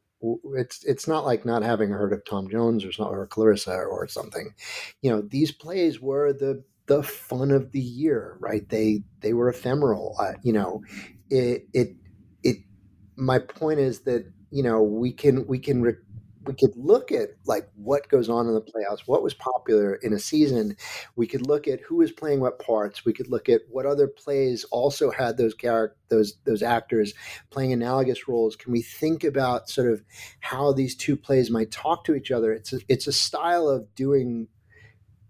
[0.56, 4.54] it's it's not like not having heard of Tom Jones or or Clarissa or something.
[5.02, 8.68] You know, these plays were the the fun of the year, right?
[8.68, 10.16] They they were ephemeral.
[10.18, 10.82] Uh, you know,
[11.30, 11.96] it it
[12.42, 12.58] it.
[13.16, 15.94] My point is that you know we can we can re-
[16.46, 20.12] we could look at like what goes on in the Playhouse, what was popular in
[20.12, 20.76] a season.
[21.16, 23.04] We could look at who was playing what parts.
[23.04, 27.14] We could look at what other plays also had those character those those actors
[27.50, 28.57] playing analogous roles.
[28.57, 30.02] Can we think about sort of
[30.40, 32.52] how these two plays might talk to each other?
[32.52, 34.48] It's a, it's a style of doing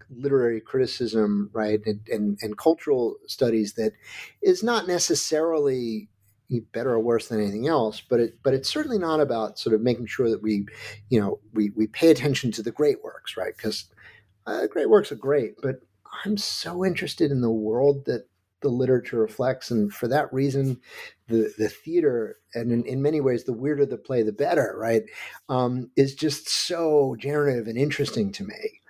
[0.09, 3.93] literary criticism, right, and, and, and cultural studies that
[4.41, 6.09] is not necessarily
[6.71, 9.81] better or worse than anything else, but it but it's certainly not about sort of
[9.81, 10.65] making sure that we,
[11.09, 13.55] you know, we we pay attention to the great works, right?
[13.55, 13.85] Because
[14.45, 15.77] uh, great works are great, but
[16.23, 18.27] I'm so interested in the world that
[18.61, 20.79] the literature reflects, and for that reason,
[21.27, 25.03] the the theater and in, in many ways the weirder the play, the better, right?
[25.49, 28.81] Um, is just so generative and interesting to me.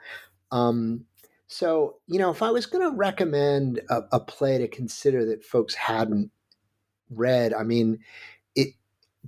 [0.51, 1.05] Um,
[1.47, 5.43] so, you know, if I was going to recommend a, a, play to consider that
[5.43, 6.31] folks hadn't
[7.09, 7.99] read, I mean,
[8.55, 8.69] it,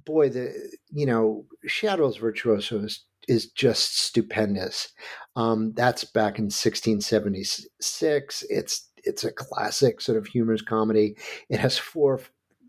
[0.06, 0.54] boy, the,
[0.92, 4.90] you know, Shadwell's Virtuoso is, is just stupendous.
[5.36, 8.46] Um, that's back in 1676.
[8.50, 11.16] It's, it's a classic sort of humorous comedy.
[11.50, 12.22] It has four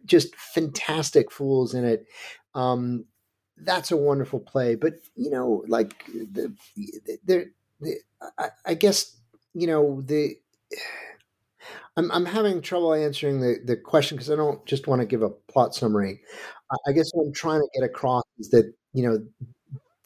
[0.04, 2.06] just fantastic fools in it.
[2.54, 3.04] Um,
[3.58, 4.74] that's a wonderful play.
[4.74, 7.50] But, you know, like the, the, the
[8.38, 9.16] I, I guess
[9.54, 10.36] you know the
[11.96, 15.22] I'm I'm having trouble answering the the question because I don't just want to give
[15.22, 16.20] a plot summary.
[16.86, 19.18] I guess what I'm trying to get across is that you know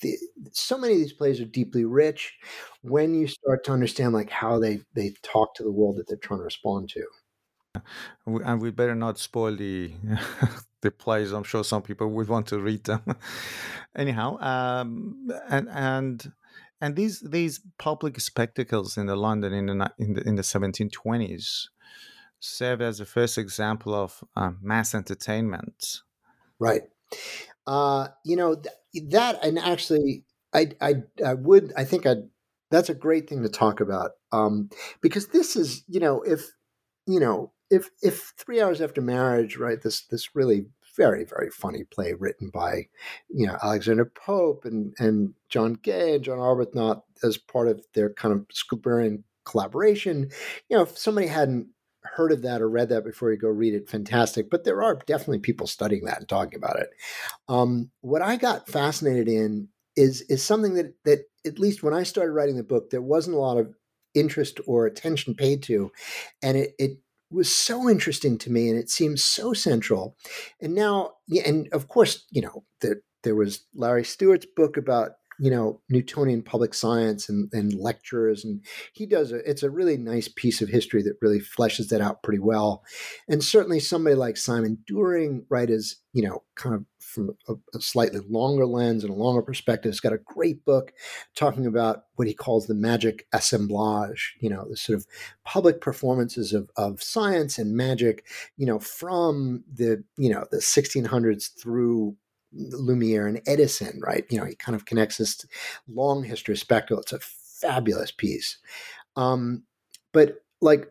[0.00, 0.16] the,
[0.52, 2.34] so many of these plays are deeply rich
[2.82, 6.16] when you start to understand like how they they talk to the world that they're
[6.16, 7.04] trying to respond to.
[8.24, 9.92] And we better not spoil the
[10.82, 11.32] the plays.
[11.32, 13.02] I'm sure some people would want to read them.
[13.96, 16.32] Anyhow, um, and and
[16.82, 21.68] and these these public spectacles in the London in the in the, in the 1720s
[22.40, 26.00] serve as the first example of uh, mass entertainment.
[26.58, 26.82] Right.
[27.66, 32.16] Uh, you know th- that, and actually, I, I I would I think I
[32.70, 34.68] that's a great thing to talk about um,
[35.00, 36.50] because this is you know if
[37.06, 39.80] you know if if three hours after marriage, right?
[39.80, 40.66] This this really
[40.96, 42.86] very very funny play written by
[43.28, 48.12] you know Alexander Pope and and John Gay and John Arbuthnot as part of their
[48.12, 50.30] kind of Scriblerian collaboration.
[50.68, 51.68] You know, if somebody hadn't
[52.04, 54.50] heard of that or read that before you go read it, fantastic.
[54.50, 56.90] But there are definitely people studying that and talking about it.
[57.48, 62.02] Um, what I got fascinated in is is something that that at least when I
[62.02, 63.74] started writing the book, there wasn't a lot of
[64.14, 65.90] interest or attention paid to,
[66.42, 66.98] and it it
[67.32, 70.16] was so interesting to me and it seems so central.
[70.60, 71.12] And now,
[71.44, 75.12] and of course, you know, there, there was Larry Stewart's book about
[75.42, 79.96] you know Newtonian public science and, and lectures, and he does a it's a really
[79.96, 82.84] nice piece of history that really fleshes that out pretty well.
[83.28, 87.80] And certainly somebody like Simon During, right, is you know kind of from a, a,
[87.80, 89.90] slightly longer lens and a longer perspective.
[89.90, 90.92] He's got a great book
[91.34, 95.06] talking about what he calls the magic assemblage, you know, the sort of
[95.44, 98.26] public performances of, of science and magic,
[98.56, 102.16] you know, from the, you know, the 1600s through
[102.54, 104.24] Lumiere and Edison, right?
[104.30, 105.44] You know, he kind of connects this
[105.88, 107.00] long history of spectacle.
[107.00, 108.58] It's a fabulous piece.
[109.16, 109.64] Um,
[110.12, 110.88] but like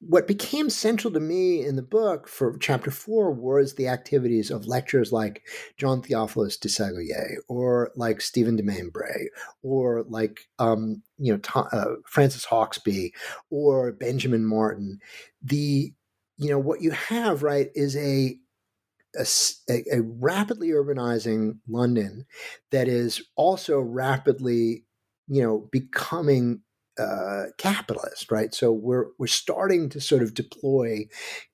[0.00, 4.66] what became central to me in the book for chapter four was the activities of
[4.66, 5.42] lecturers like
[5.76, 8.86] John Theophilus Desaguliers or like Stephen de
[9.62, 13.10] or like um, you know Tom, uh, Francis Hauksbee
[13.50, 15.00] or Benjamin Martin.
[15.42, 15.92] The
[16.36, 18.38] you know what you have right is a
[19.18, 22.26] a, a, rapidly urbanizing London
[22.70, 24.84] that is also rapidly,
[25.28, 26.60] you know, becoming
[26.98, 28.54] uh, capitalist, right?
[28.54, 31.06] So we're we're starting to sort of deploy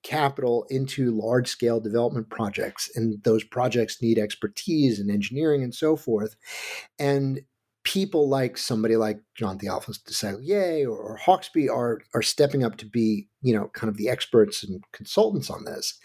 [0.03, 5.95] capital into large scale development projects, and those projects need expertise and engineering and so
[5.95, 6.35] forth.
[6.99, 7.41] And
[7.83, 12.85] people like somebody like John Theophilus Desaguliers or, or Hauksbee are are stepping up to
[12.85, 15.97] be, you know, kind of the experts and consultants on this.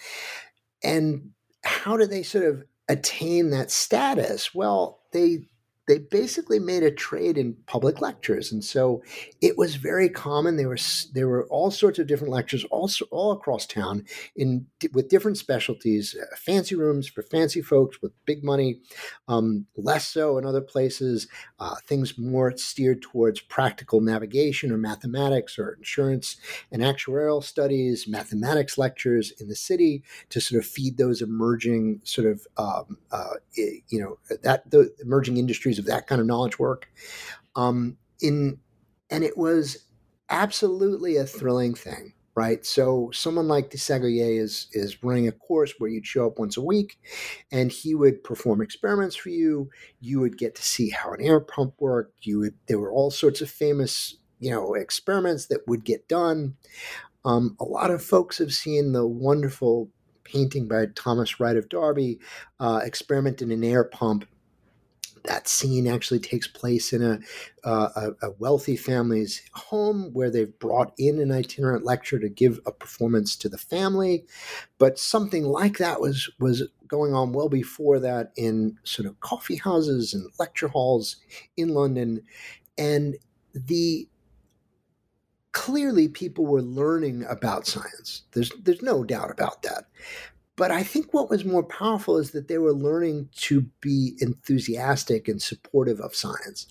[0.83, 1.33] And
[1.66, 4.55] how do they sort of attain that status?
[4.55, 5.48] Well, they
[5.87, 9.03] they basically made a trade in public lectures, and so
[9.40, 10.57] it was very common.
[10.57, 10.79] There were
[11.14, 16.16] there were all sorts of different lectures, also all across town, in with different specialties.
[16.20, 18.81] Uh, fancy rooms for fancy folks with big money,
[19.29, 21.29] um, less so in other places.
[21.61, 26.37] Uh, things more steered towards practical navigation or mathematics or insurance
[26.72, 28.09] and actuarial studies.
[28.09, 33.35] Mathematics lectures in the city to sort of feed those emerging sort of um, uh,
[33.55, 36.89] you know that the emerging industries of that kind of knowledge work.
[37.55, 38.59] Um, in
[39.11, 39.87] and it was
[40.29, 42.65] absolutely a thrilling thing, right?
[42.67, 46.63] So someone like Desaguliers is is running a course where you'd show up once a
[46.63, 46.98] week,
[47.50, 49.71] and he would perform experiments for you.
[50.00, 52.27] You would get to see how an air pump worked.
[52.27, 56.57] You would there were all sorts of famous you know experiments that would get done.
[57.25, 59.90] Um, a lot of folks have seen the wonderful
[60.23, 62.19] painting by Thomas Wright of Derby,
[62.61, 64.27] uh, experiment in an air pump
[65.27, 67.18] that scene actually takes place in a,
[67.64, 72.60] uh, a, a, wealthy family's home where they've brought in an itinerant lecturer to give
[72.66, 74.24] a performance to the family.
[74.79, 79.56] But something like that was was going on well before that in sort of coffee
[79.56, 81.16] houses and lecture halls
[81.56, 82.22] in London,
[82.79, 83.16] and
[83.54, 84.08] the
[85.56, 88.22] clearly people were learning about science.
[88.33, 89.87] There's there's no doubt about that.
[90.57, 95.29] But I think what was more powerful is that they were learning to be enthusiastic
[95.29, 96.67] and supportive of science,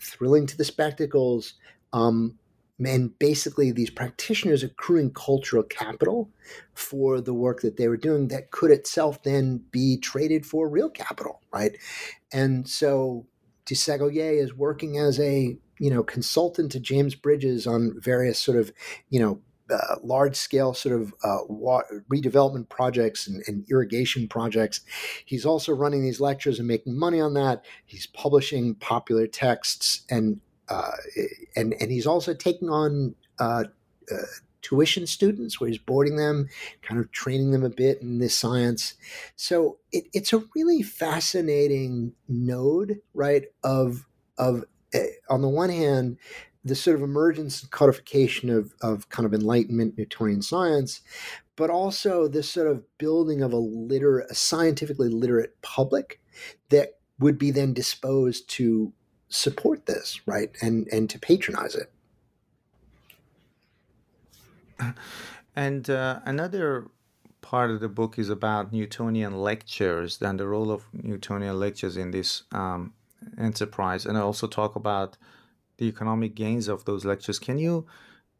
[0.00, 1.54] thrilling to the spectacles,
[1.92, 2.38] um,
[2.84, 6.30] and basically these practitioners accruing cultural capital
[6.74, 10.88] for the work that they were doing that could itself then be traded for real
[10.88, 11.76] capital, right?
[12.32, 13.26] And so
[13.66, 18.72] Desaguliers is working as a you know consultant to James Brydges on various sort of
[19.10, 19.40] you know
[19.72, 21.38] uh, large scale sort of uh,
[22.10, 24.80] redevelopment projects and, and, irrigation projects.
[25.24, 27.64] He's also running these lectures and making money on that.
[27.86, 30.92] He's publishing popular texts and uh,
[31.56, 33.64] and and he's also taking on uh,
[34.10, 34.16] uh,
[34.62, 36.48] tuition students where he's boarding them,
[36.82, 38.94] kind of training them a bit in this science.
[39.36, 43.44] So it, it's a really fascinating node, right?
[43.62, 44.06] Of
[44.38, 44.64] of
[44.94, 46.16] eh, on the one hand,
[46.64, 51.00] the sort of emergence and codification of, of kind of enlightenment Newtonian science,
[51.56, 56.20] but also this sort of building of a literate, a scientifically literate public
[56.68, 58.92] that would be then disposed to
[59.28, 61.90] support this, right, and and to patronize it.
[65.54, 66.88] And uh, another
[67.40, 72.10] part of the book is about Newtonian lectures and the role of Newtonian lectures in
[72.10, 72.94] this um,
[73.38, 75.16] enterprise, and I also talk about
[75.82, 77.40] the economic gains of those lectures.
[77.40, 77.86] Can you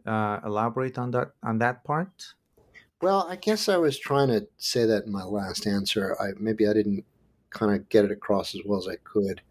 [0.07, 2.35] uh, elaborate on that on that part?
[3.01, 6.17] Well, I guess I was trying to say that in my last answer.
[6.21, 7.05] I maybe I didn't
[7.51, 9.43] kind of get it across as well as I could.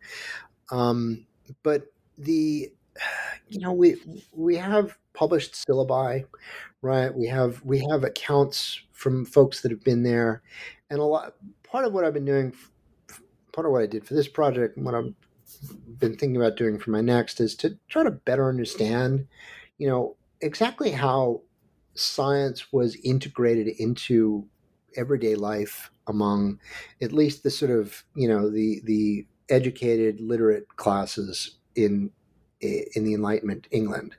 [0.71, 1.25] Um,
[1.63, 2.71] but the
[3.49, 3.97] you know we
[4.31, 6.23] we have published syllabi,
[6.81, 7.13] right?
[7.13, 10.43] We have we have accounts from folks that have been there,
[10.89, 11.35] and a lot.
[11.63, 12.53] Part of what I've been doing,
[13.51, 15.15] part of what I did for this project, what I'm
[15.97, 19.27] been thinking about doing for my next is to try to better understand,
[19.77, 21.41] you know, exactly how
[21.93, 24.47] science was integrated into
[24.97, 26.59] everyday life among
[27.01, 32.11] at least the sort of you know the the educated literate classes in
[32.59, 34.15] in the enlightenment england.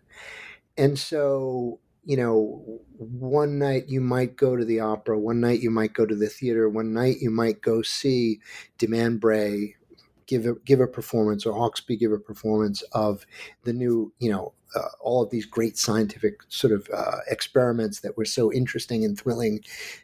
[0.76, 5.70] And so you know one night you might go to the opera one night you
[5.70, 8.40] might go to the theater one night you might go see
[8.78, 9.74] Demainbray
[10.32, 13.26] give a, give a performance or Hauksbee give a performance of
[13.64, 18.16] the new, you know, uh, all of these great scientific sort of uh, experiments that
[18.16, 19.60] were so interesting and thrilling,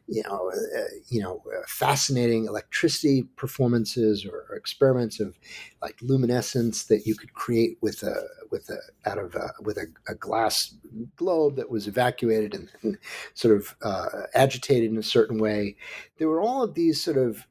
[0.07, 5.39] you know, uh, you know, uh, fascinating electricity performances or, or, experiments of
[5.81, 9.87] like luminescence that you could create with a with a out of a, with a,
[10.07, 10.75] a glass
[11.17, 12.99] globe that was evacuated and, and
[13.33, 15.77] sort of uh, agitated in a certain way.
[16.19, 17.47] There were all of these sort of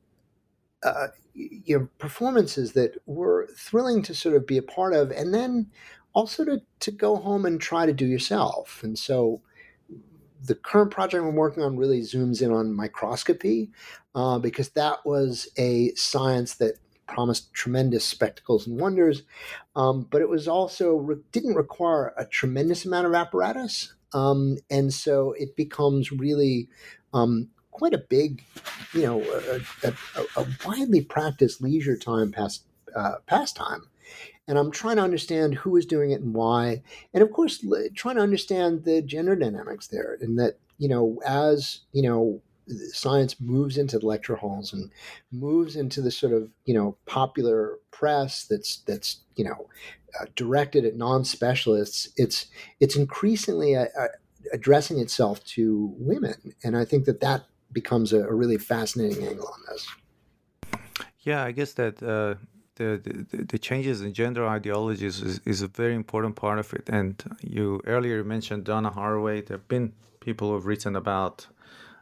[0.84, 5.34] uh, you know performances that were thrilling to sort of be a part of and
[5.34, 5.68] then
[6.14, 8.82] also to to go home and try to do yourself.
[8.84, 9.42] And so
[10.44, 13.72] the current project I'm working on really zooms in on microscopy
[14.16, 16.76] uh, because that was a science that
[17.08, 19.24] promised tremendous spectacles and wonders,
[19.76, 24.94] um, but it was also re- didn't require a tremendous amount of apparatus, um, and
[24.94, 26.68] so it becomes really
[27.14, 28.44] um, quite a big,
[28.94, 29.22] you know,
[29.84, 32.64] a, a, a widely practiced leisure time past,
[32.96, 33.84] uh, pastime.
[34.48, 36.82] And I'm trying to understand who is doing it and why.
[37.14, 37.64] And of course,
[37.96, 40.18] trying to understand the gender dynamics there.
[40.22, 42.42] And that, you know, as, you know,
[42.92, 44.92] science moves into the lecture halls and
[45.32, 49.70] moves into the sort of you know popular press that's that's you know
[50.20, 52.48] uh, directed at non-specialists it's
[52.80, 54.08] it's increasingly uh, uh
[54.54, 59.48] addressing itself to women and i think that that becomes a, a really fascinating angle
[59.48, 59.88] on this.
[61.22, 62.36] Yeah, I guess that uh,
[62.76, 66.88] the, the, the changes in gender ideologies is, is a very important part of it.
[66.90, 69.46] And you earlier mentioned Donna Haraway.
[69.46, 71.48] There have been people who have written about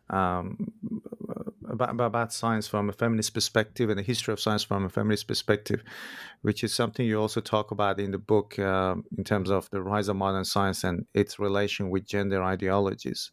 [0.09, 0.72] um,
[1.68, 5.28] about, about science from a feminist perspective and the history of science from a feminist
[5.28, 5.84] perspective,
[6.41, 9.82] which is something you also talk about in the book uh, in terms of the
[9.82, 13.32] rise of modern science and its relation with gender ideologies.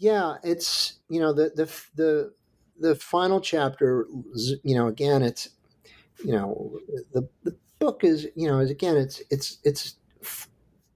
[0.00, 2.32] Yeah, it's you know the the the
[2.80, 4.06] the final chapter.
[4.64, 5.50] You know, again, it's
[6.24, 6.78] you know
[7.12, 9.96] the the book is you know is again it's it's it's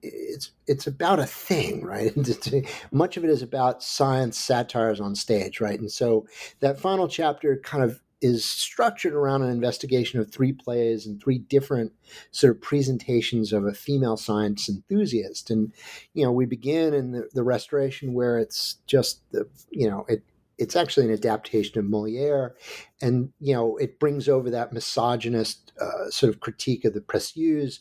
[0.02, 2.12] it's it's about a thing, right?
[2.92, 5.78] much of it is about science satires on stage, right?
[5.78, 6.26] And so
[6.60, 11.38] that final chapter kind of is structured around an investigation of three plays and three
[11.38, 11.92] different
[12.30, 15.50] sort of presentations of a female science enthusiast.
[15.50, 15.72] And,
[16.14, 20.22] you know, we begin in the, the restoration where it's just the, you know, it,
[20.58, 22.54] it's actually an adaptation of Moliere,
[23.02, 27.80] and you know it brings over that misogynist uh, sort of critique of the précieuse,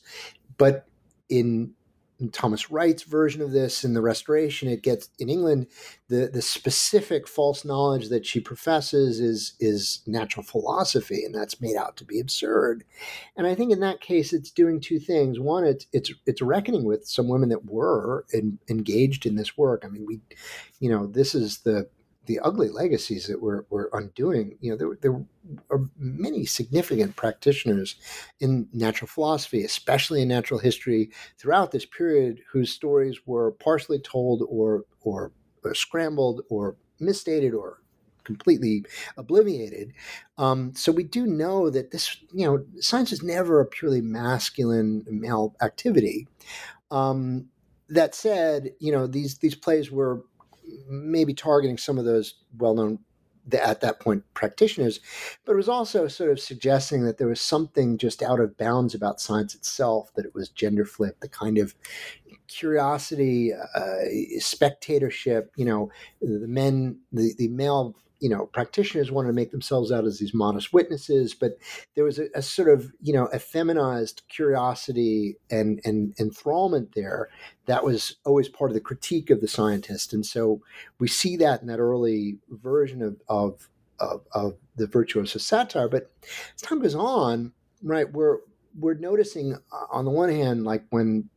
[0.57, 0.87] but
[1.29, 1.73] in
[2.31, 5.67] Thomas Wright's version of this in the Restoration, it gets in England
[6.09, 11.75] the the specific false knowledge that she professes is is natural philosophy, and that's made
[11.75, 12.83] out to be absurd.
[13.35, 15.39] And I think in that case, it's doing two things.
[15.39, 19.83] One, it's it's it's reckoning with some women that were in, engaged in this work.
[19.85, 20.19] I mean, we,
[20.79, 21.87] you know, this is the
[22.25, 25.25] the ugly legacies that we're, we're undoing, you know, there, there
[25.69, 27.95] are many significant practitioners
[28.39, 34.43] in natural philosophy, especially in natural history, throughout this period, whose stories were partially told
[34.49, 35.31] or, or,
[35.63, 37.81] or scrambled or misstated or
[38.23, 38.85] completely
[39.17, 39.91] obliviated.
[40.37, 45.05] Um, so we do know that this, you know, science is never a purely masculine
[45.09, 46.27] male activity.
[46.89, 47.47] Um,
[47.89, 50.23] that said, you know, these these plays were
[50.87, 52.99] maybe targeting some of those well-known
[53.51, 54.99] at that point practitioners,
[55.45, 58.95] but it was also sort of suggesting that there was something just out of bounds
[58.95, 61.75] about science itself, that it was gender flipped, the kind of
[62.47, 63.95] curiosity, uh,
[64.39, 69.91] spectatorship, you know, the men, the, the male you know practitioners wanted to make themselves
[69.91, 71.57] out as these modest witnesses but
[71.95, 77.29] there was a, a, sort of you know effeminized curiosity and and enthrallment there
[77.65, 80.13] that was always part of the critique of the scientist.
[80.13, 80.61] And so
[80.99, 83.69] we see that in that early version of of
[83.99, 85.87] of, of the virtuoso satire.
[85.87, 86.11] But
[86.55, 87.53] as time goes on
[87.83, 88.39] right we're
[88.79, 91.29] we're noticing uh, on the one hand like when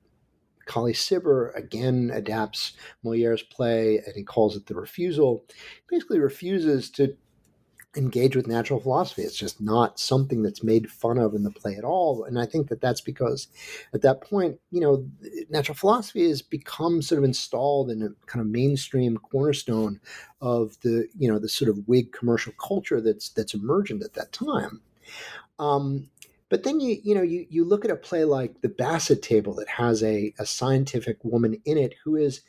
[0.67, 5.45] Colley Cibber again adapts Moliere's play and he calls it The Refusal.
[5.49, 7.17] He basically refuses to
[7.97, 9.23] engage with natural philosophy.
[9.23, 12.25] It's just not something that's made fun of in the play at all.
[12.25, 13.49] And I think that that's because
[13.95, 15.09] at that point, you know,
[15.49, 20.01] natural philosophy has become sort of installed in a kind of mainstream cornerstone
[20.41, 24.33] of the, you know, the sort of Whig commercial culture that's that's emergent at that
[24.33, 24.83] time.
[25.59, 26.11] Um,
[26.49, 29.55] but then you you know you you look at a play like the Basset Table
[29.55, 32.43] that has a, a scientific woman in it who is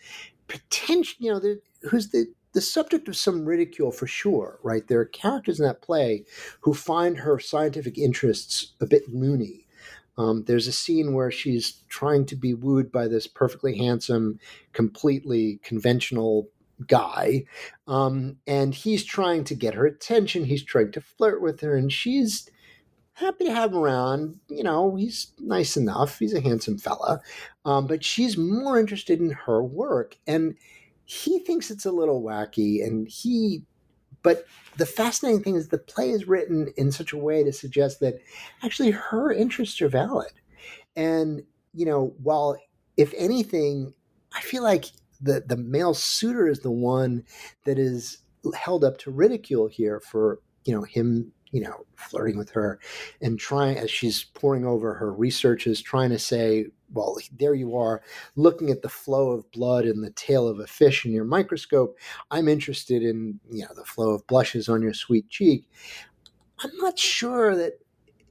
[0.48, 4.88] potential you know the, who's the the subject of some ridicule for sure, right?
[4.88, 6.26] There are characters in that play
[6.62, 9.68] who find her scientific interests a bit loony.
[10.18, 14.39] Um, there's a scene where she's trying to be wooed by this perfectly handsome,
[14.74, 16.50] completely conventional
[16.88, 17.45] guy.
[17.88, 20.45] Um, and he's trying to get her attention.
[20.45, 21.76] He's trying to flirt with her.
[21.76, 22.50] And she's
[23.18, 24.39] happy to have him around.
[24.47, 26.20] You know, he's nice enough.
[26.20, 27.20] He's a handsome fella.
[27.65, 30.18] Um, but she's more interested in her work.
[30.28, 30.55] And
[31.05, 32.86] he thinks it's a little wacky.
[32.86, 33.63] And he,
[34.22, 34.45] but
[34.78, 38.20] the fascinating thing is the play is written in such a way to suggest that
[38.63, 40.34] actually her interests are valid.
[40.95, 41.41] And,
[41.74, 42.55] you know, while
[42.97, 43.93] if anything,
[44.34, 44.86] I feel like
[45.22, 47.24] the, the male suitor is the one
[47.65, 48.20] that is
[48.55, 52.80] held up to ridicule here for, you know, him you know, flirting with her
[53.22, 58.02] and trying, as she's poring over her researches, trying to say, well, there you are
[58.36, 61.98] looking at the flow of blood in the tail of a fish in your microscope.
[62.32, 65.70] I'm interested in, you know, the flow of blushes on your sweet cheek.
[66.60, 67.74] I'm not sure that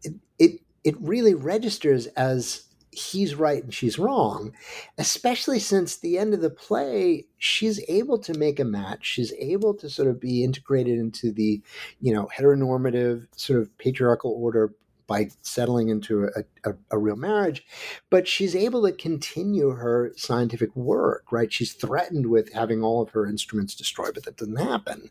[0.02, 2.65] it, it, it really registers as
[2.96, 4.52] he's right and she's wrong,
[4.98, 9.06] especially since the end of the play, she's able to make a match.
[9.06, 11.60] She's able to sort of be integrated into the,
[12.00, 14.72] you know, heteronormative sort of patriarchal order
[15.06, 17.64] by settling into a, a, a, real marriage,
[18.10, 21.52] but she's able to continue her scientific work, right?
[21.52, 25.10] She's threatened with having all of her instruments destroyed, but that doesn't happen.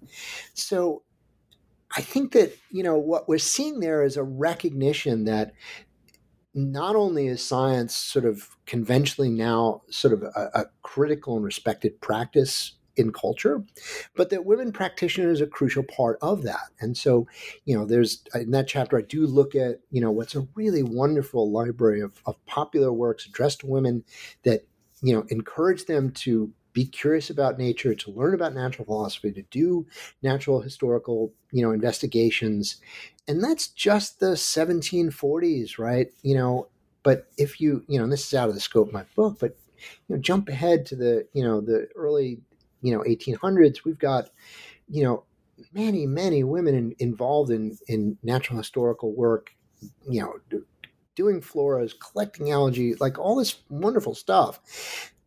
[0.54, 1.04] So
[1.96, 5.54] I think that, you know, what we're seeing there is a recognition that
[6.56, 12.00] not only is science sort of conventionally now sort of a, a, critical and respected
[12.00, 13.62] practice in culture,
[14.16, 16.70] but that women practitioners are a crucial part of that.
[16.80, 17.28] And so,
[17.66, 20.82] you know, there's in that chapter, I do look at, you know, what's a really
[20.82, 24.06] wonderful library of, of popular works addressed to women
[24.44, 24.66] that,
[25.02, 29.42] you know, encourage them to be curious about nature, to learn about natural philosophy, to
[29.44, 29.88] do
[30.22, 32.82] natural historical, you know, investigations.
[33.28, 36.12] And that's just the 1740s, right?
[36.22, 36.68] You know,
[37.02, 39.58] but if you, you know, this is out of the scope of my book, but
[39.78, 42.42] you know, jump ahead to the, you know, the early,
[42.82, 44.30] you know, 1800s, we've got,
[44.90, 45.24] you know,
[45.74, 49.52] many, many women in, involved in in natural historical work,
[50.10, 50.60] you know,
[51.16, 54.60] doing floras, collecting algae, like all this wonderful stuff.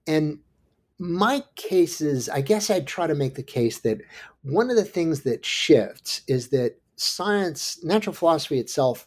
[0.07, 0.41] And
[0.99, 4.01] my case is, I guess I'd try to make the case that
[4.43, 9.07] one of the things that shifts is that science, natural philosophy itself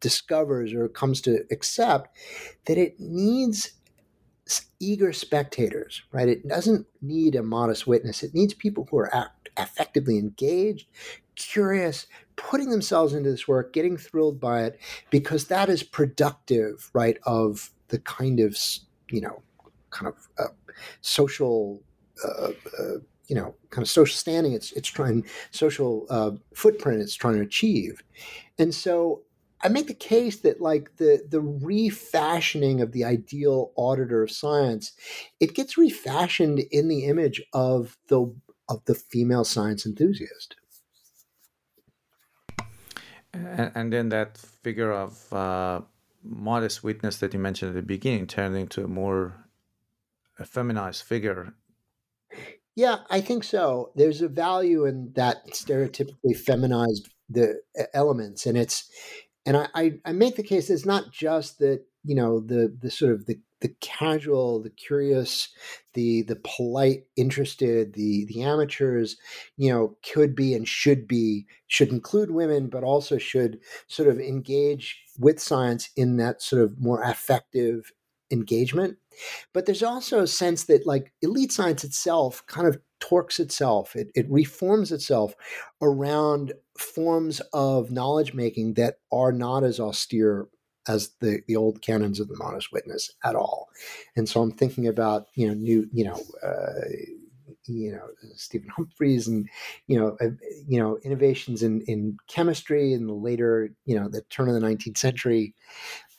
[0.00, 2.16] discovers or comes to accept
[2.66, 3.72] that it needs
[4.80, 6.28] eager spectators, right?
[6.28, 8.22] It doesn't need a modest witness.
[8.22, 10.88] It needs people who are act- effectively engaged,
[11.36, 14.80] curious, putting themselves into this work, getting thrilled by it,
[15.10, 18.58] because that is productive, right, of the kind of,
[19.10, 19.42] you know,
[19.90, 20.48] kind of uh,
[21.00, 21.82] social,
[22.24, 27.14] uh, uh, you know, kind of social standing it's, it's trying, social uh, footprint it's
[27.14, 28.02] trying to achieve.
[28.58, 29.22] And so
[29.62, 34.92] I make the case that like the the refashioning of the ideal auditor of science,
[35.38, 38.34] it gets refashioned in the image of the
[38.68, 40.56] of the female science enthusiast.
[43.32, 45.80] And, and then that figure of uh,
[46.22, 49.41] modest witness that you mentioned at the beginning turned into a more
[50.38, 51.54] a feminized figure.
[52.74, 53.92] Yeah, I think so.
[53.96, 57.60] There's a value in that stereotypically feminized the
[57.92, 58.90] elements, and it's
[59.44, 62.90] and I, I, I make the case it's not just that you know the the
[62.90, 65.48] sort of the the casual, the curious,
[65.94, 69.16] the the polite, interested, the the amateurs,
[69.56, 74.18] you know, could be and should be should include women, but also should sort of
[74.18, 77.92] engage with science in that sort of more affective
[78.32, 78.96] engagement.
[79.52, 84.10] But there's also a sense that like elite science itself kind of torques itself, it,
[84.14, 85.34] it reforms itself
[85.80, 90.48] around forms of knowledge making that are not as austere
[90.88, 93.68] as the, the old canons of the modest witness at all.
[94.16, 96.88] And so I'm thinking about, you know, new, you know, uh,
[97.66, 99.48] you know Stephen Humphreys and
[99.86, 100.30] you know uh,
[100.66, 104.66] you know innovations in in chemistry in the later you know the turn of the
[104.66, 105.54] 19th century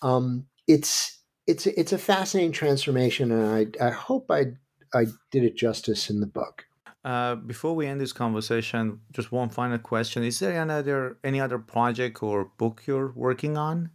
[0.02, 4.54] um, it's it's it's a fascinating transformation and I I hope I
[4.94, 6.66] I did it justice in the book.
[7.04, 11.60] Uh, before we end this conversation, just one final question: Is there another any other
[11.60, 13.90] project or book you're working on?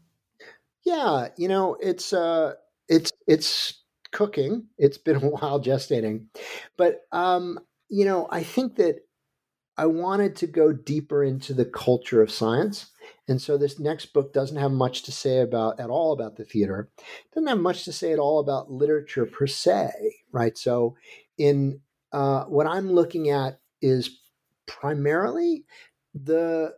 [0.85, 2.55] Yeah, you know, it's uh,
[2.89, 3.83] it's it's
[4.13, 4.67] cooking.
[4.77, 6.27] It's been a while gestating,
[6.77, 8.97] but um, you know, I think that
[9.79, 12.91] I wanted to go deeper into the culture of science.
[13.29, 16.45] And so this next book doesn't have much to say about at all about the
[16.45, 16.89] theater.
[17.35, 19.91] Doesn't have much to say at all about literature per se,
[20.33, 20.57] right?
[20.57, 20.97] So
[21.37, 24.19] in uh, what I'm looking at is
[24.67, 25.65] primarily
[26.15, 26.75] the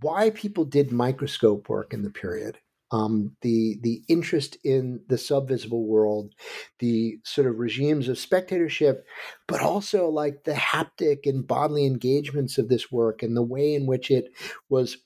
[0.00, 2.58] why people did microscope work in the period.
[2.92, 6.34] Um, the the interest in the subvisible world,
[6.80, 9.06] the sort of regimes of spectatorship,
[9.46, 13.86] but also like the haptic and bodily engagements of this work and the way in
[13.86, 14.32] which it
[14.68, 14.96] was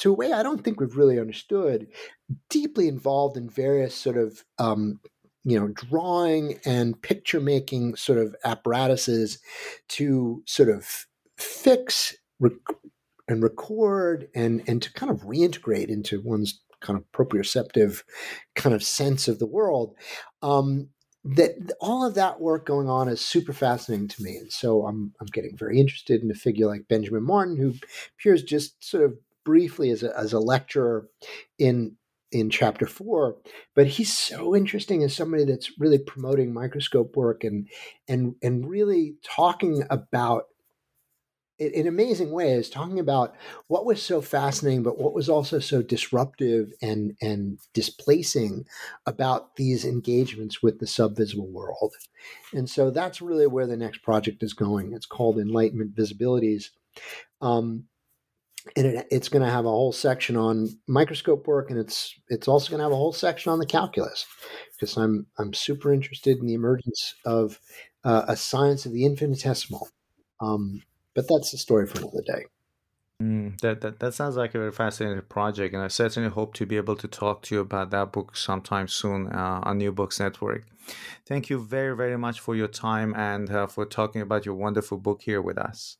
[0.00, 1.86] to a way I don't think we've really understood,
[2.48, 5.00] deeply involved in various sort of um,
[5.44, 9.38] you know drawing and picture making sort of apparatuses
[9.88, 12.52] to sort of fix rec-
[13.28, 18.02] and record and and to kind of reintegrate into one's kind of proprioceptive
[18.54, 19.94] kind of sense of the world
[20.42, 20.88] um,
[21.22, 24.36] that all of that work going on is super fascinating to me.
[24.36, 27.74] And so i'm i'm getting very interested in a figure like benjamin martin who
[28.18, 29.18] appears just sort of
[29.50, 31.08] briefly as a, as a lecturer
[31.58, 31.96] in
[32.30, 33.34] in chapter four,
[33.74, 37.68] but he's so interesting as somebody that's really promoting microscope work and
[38.06, 40.44] and and really talking about
[41.58, 43.34] in amazing ways, talking about
[43.66, 48.64] what was so fascinating, but what was also so disruptive and and displacing
[49.04, 51.92] about these engagements with the subvisible world.
[52.54, 54.92] And so that's really where the next project is going.
[54.92, 56.66] It's called Enlightenment Visibilities.
[57.40, 57.86] Um,
[58.76, 62.48] and it, it's going to have a whole section on microscope work, and it's it's
[62.48, 64.26] also going to have a whole section on the calculus,
[64.72, 67.58] because I'm I'm super interested in the emergence of
[68.04, 69.88] uh, a science of the infinitesimal.
[70.40, 70.82] Um,
[71.14, 72.44] but that's the story for another day.
[73.22, 76.64] Mm, that, that that sounds like a very fascinating project, and I certainly hope to
[76.64, 80.18] be able to talk to you about that book sometime soon uh, on New Books
[80.18, 80.64] Network.
[81.26, 84.96] Thank you very very much for your time and uh, for talking about your wonderful
[84.96, 85.98] book here with us.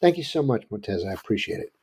[0.00, 1.04] Thank you so much, Montez.
[1.04, 1.75] I appreciate it.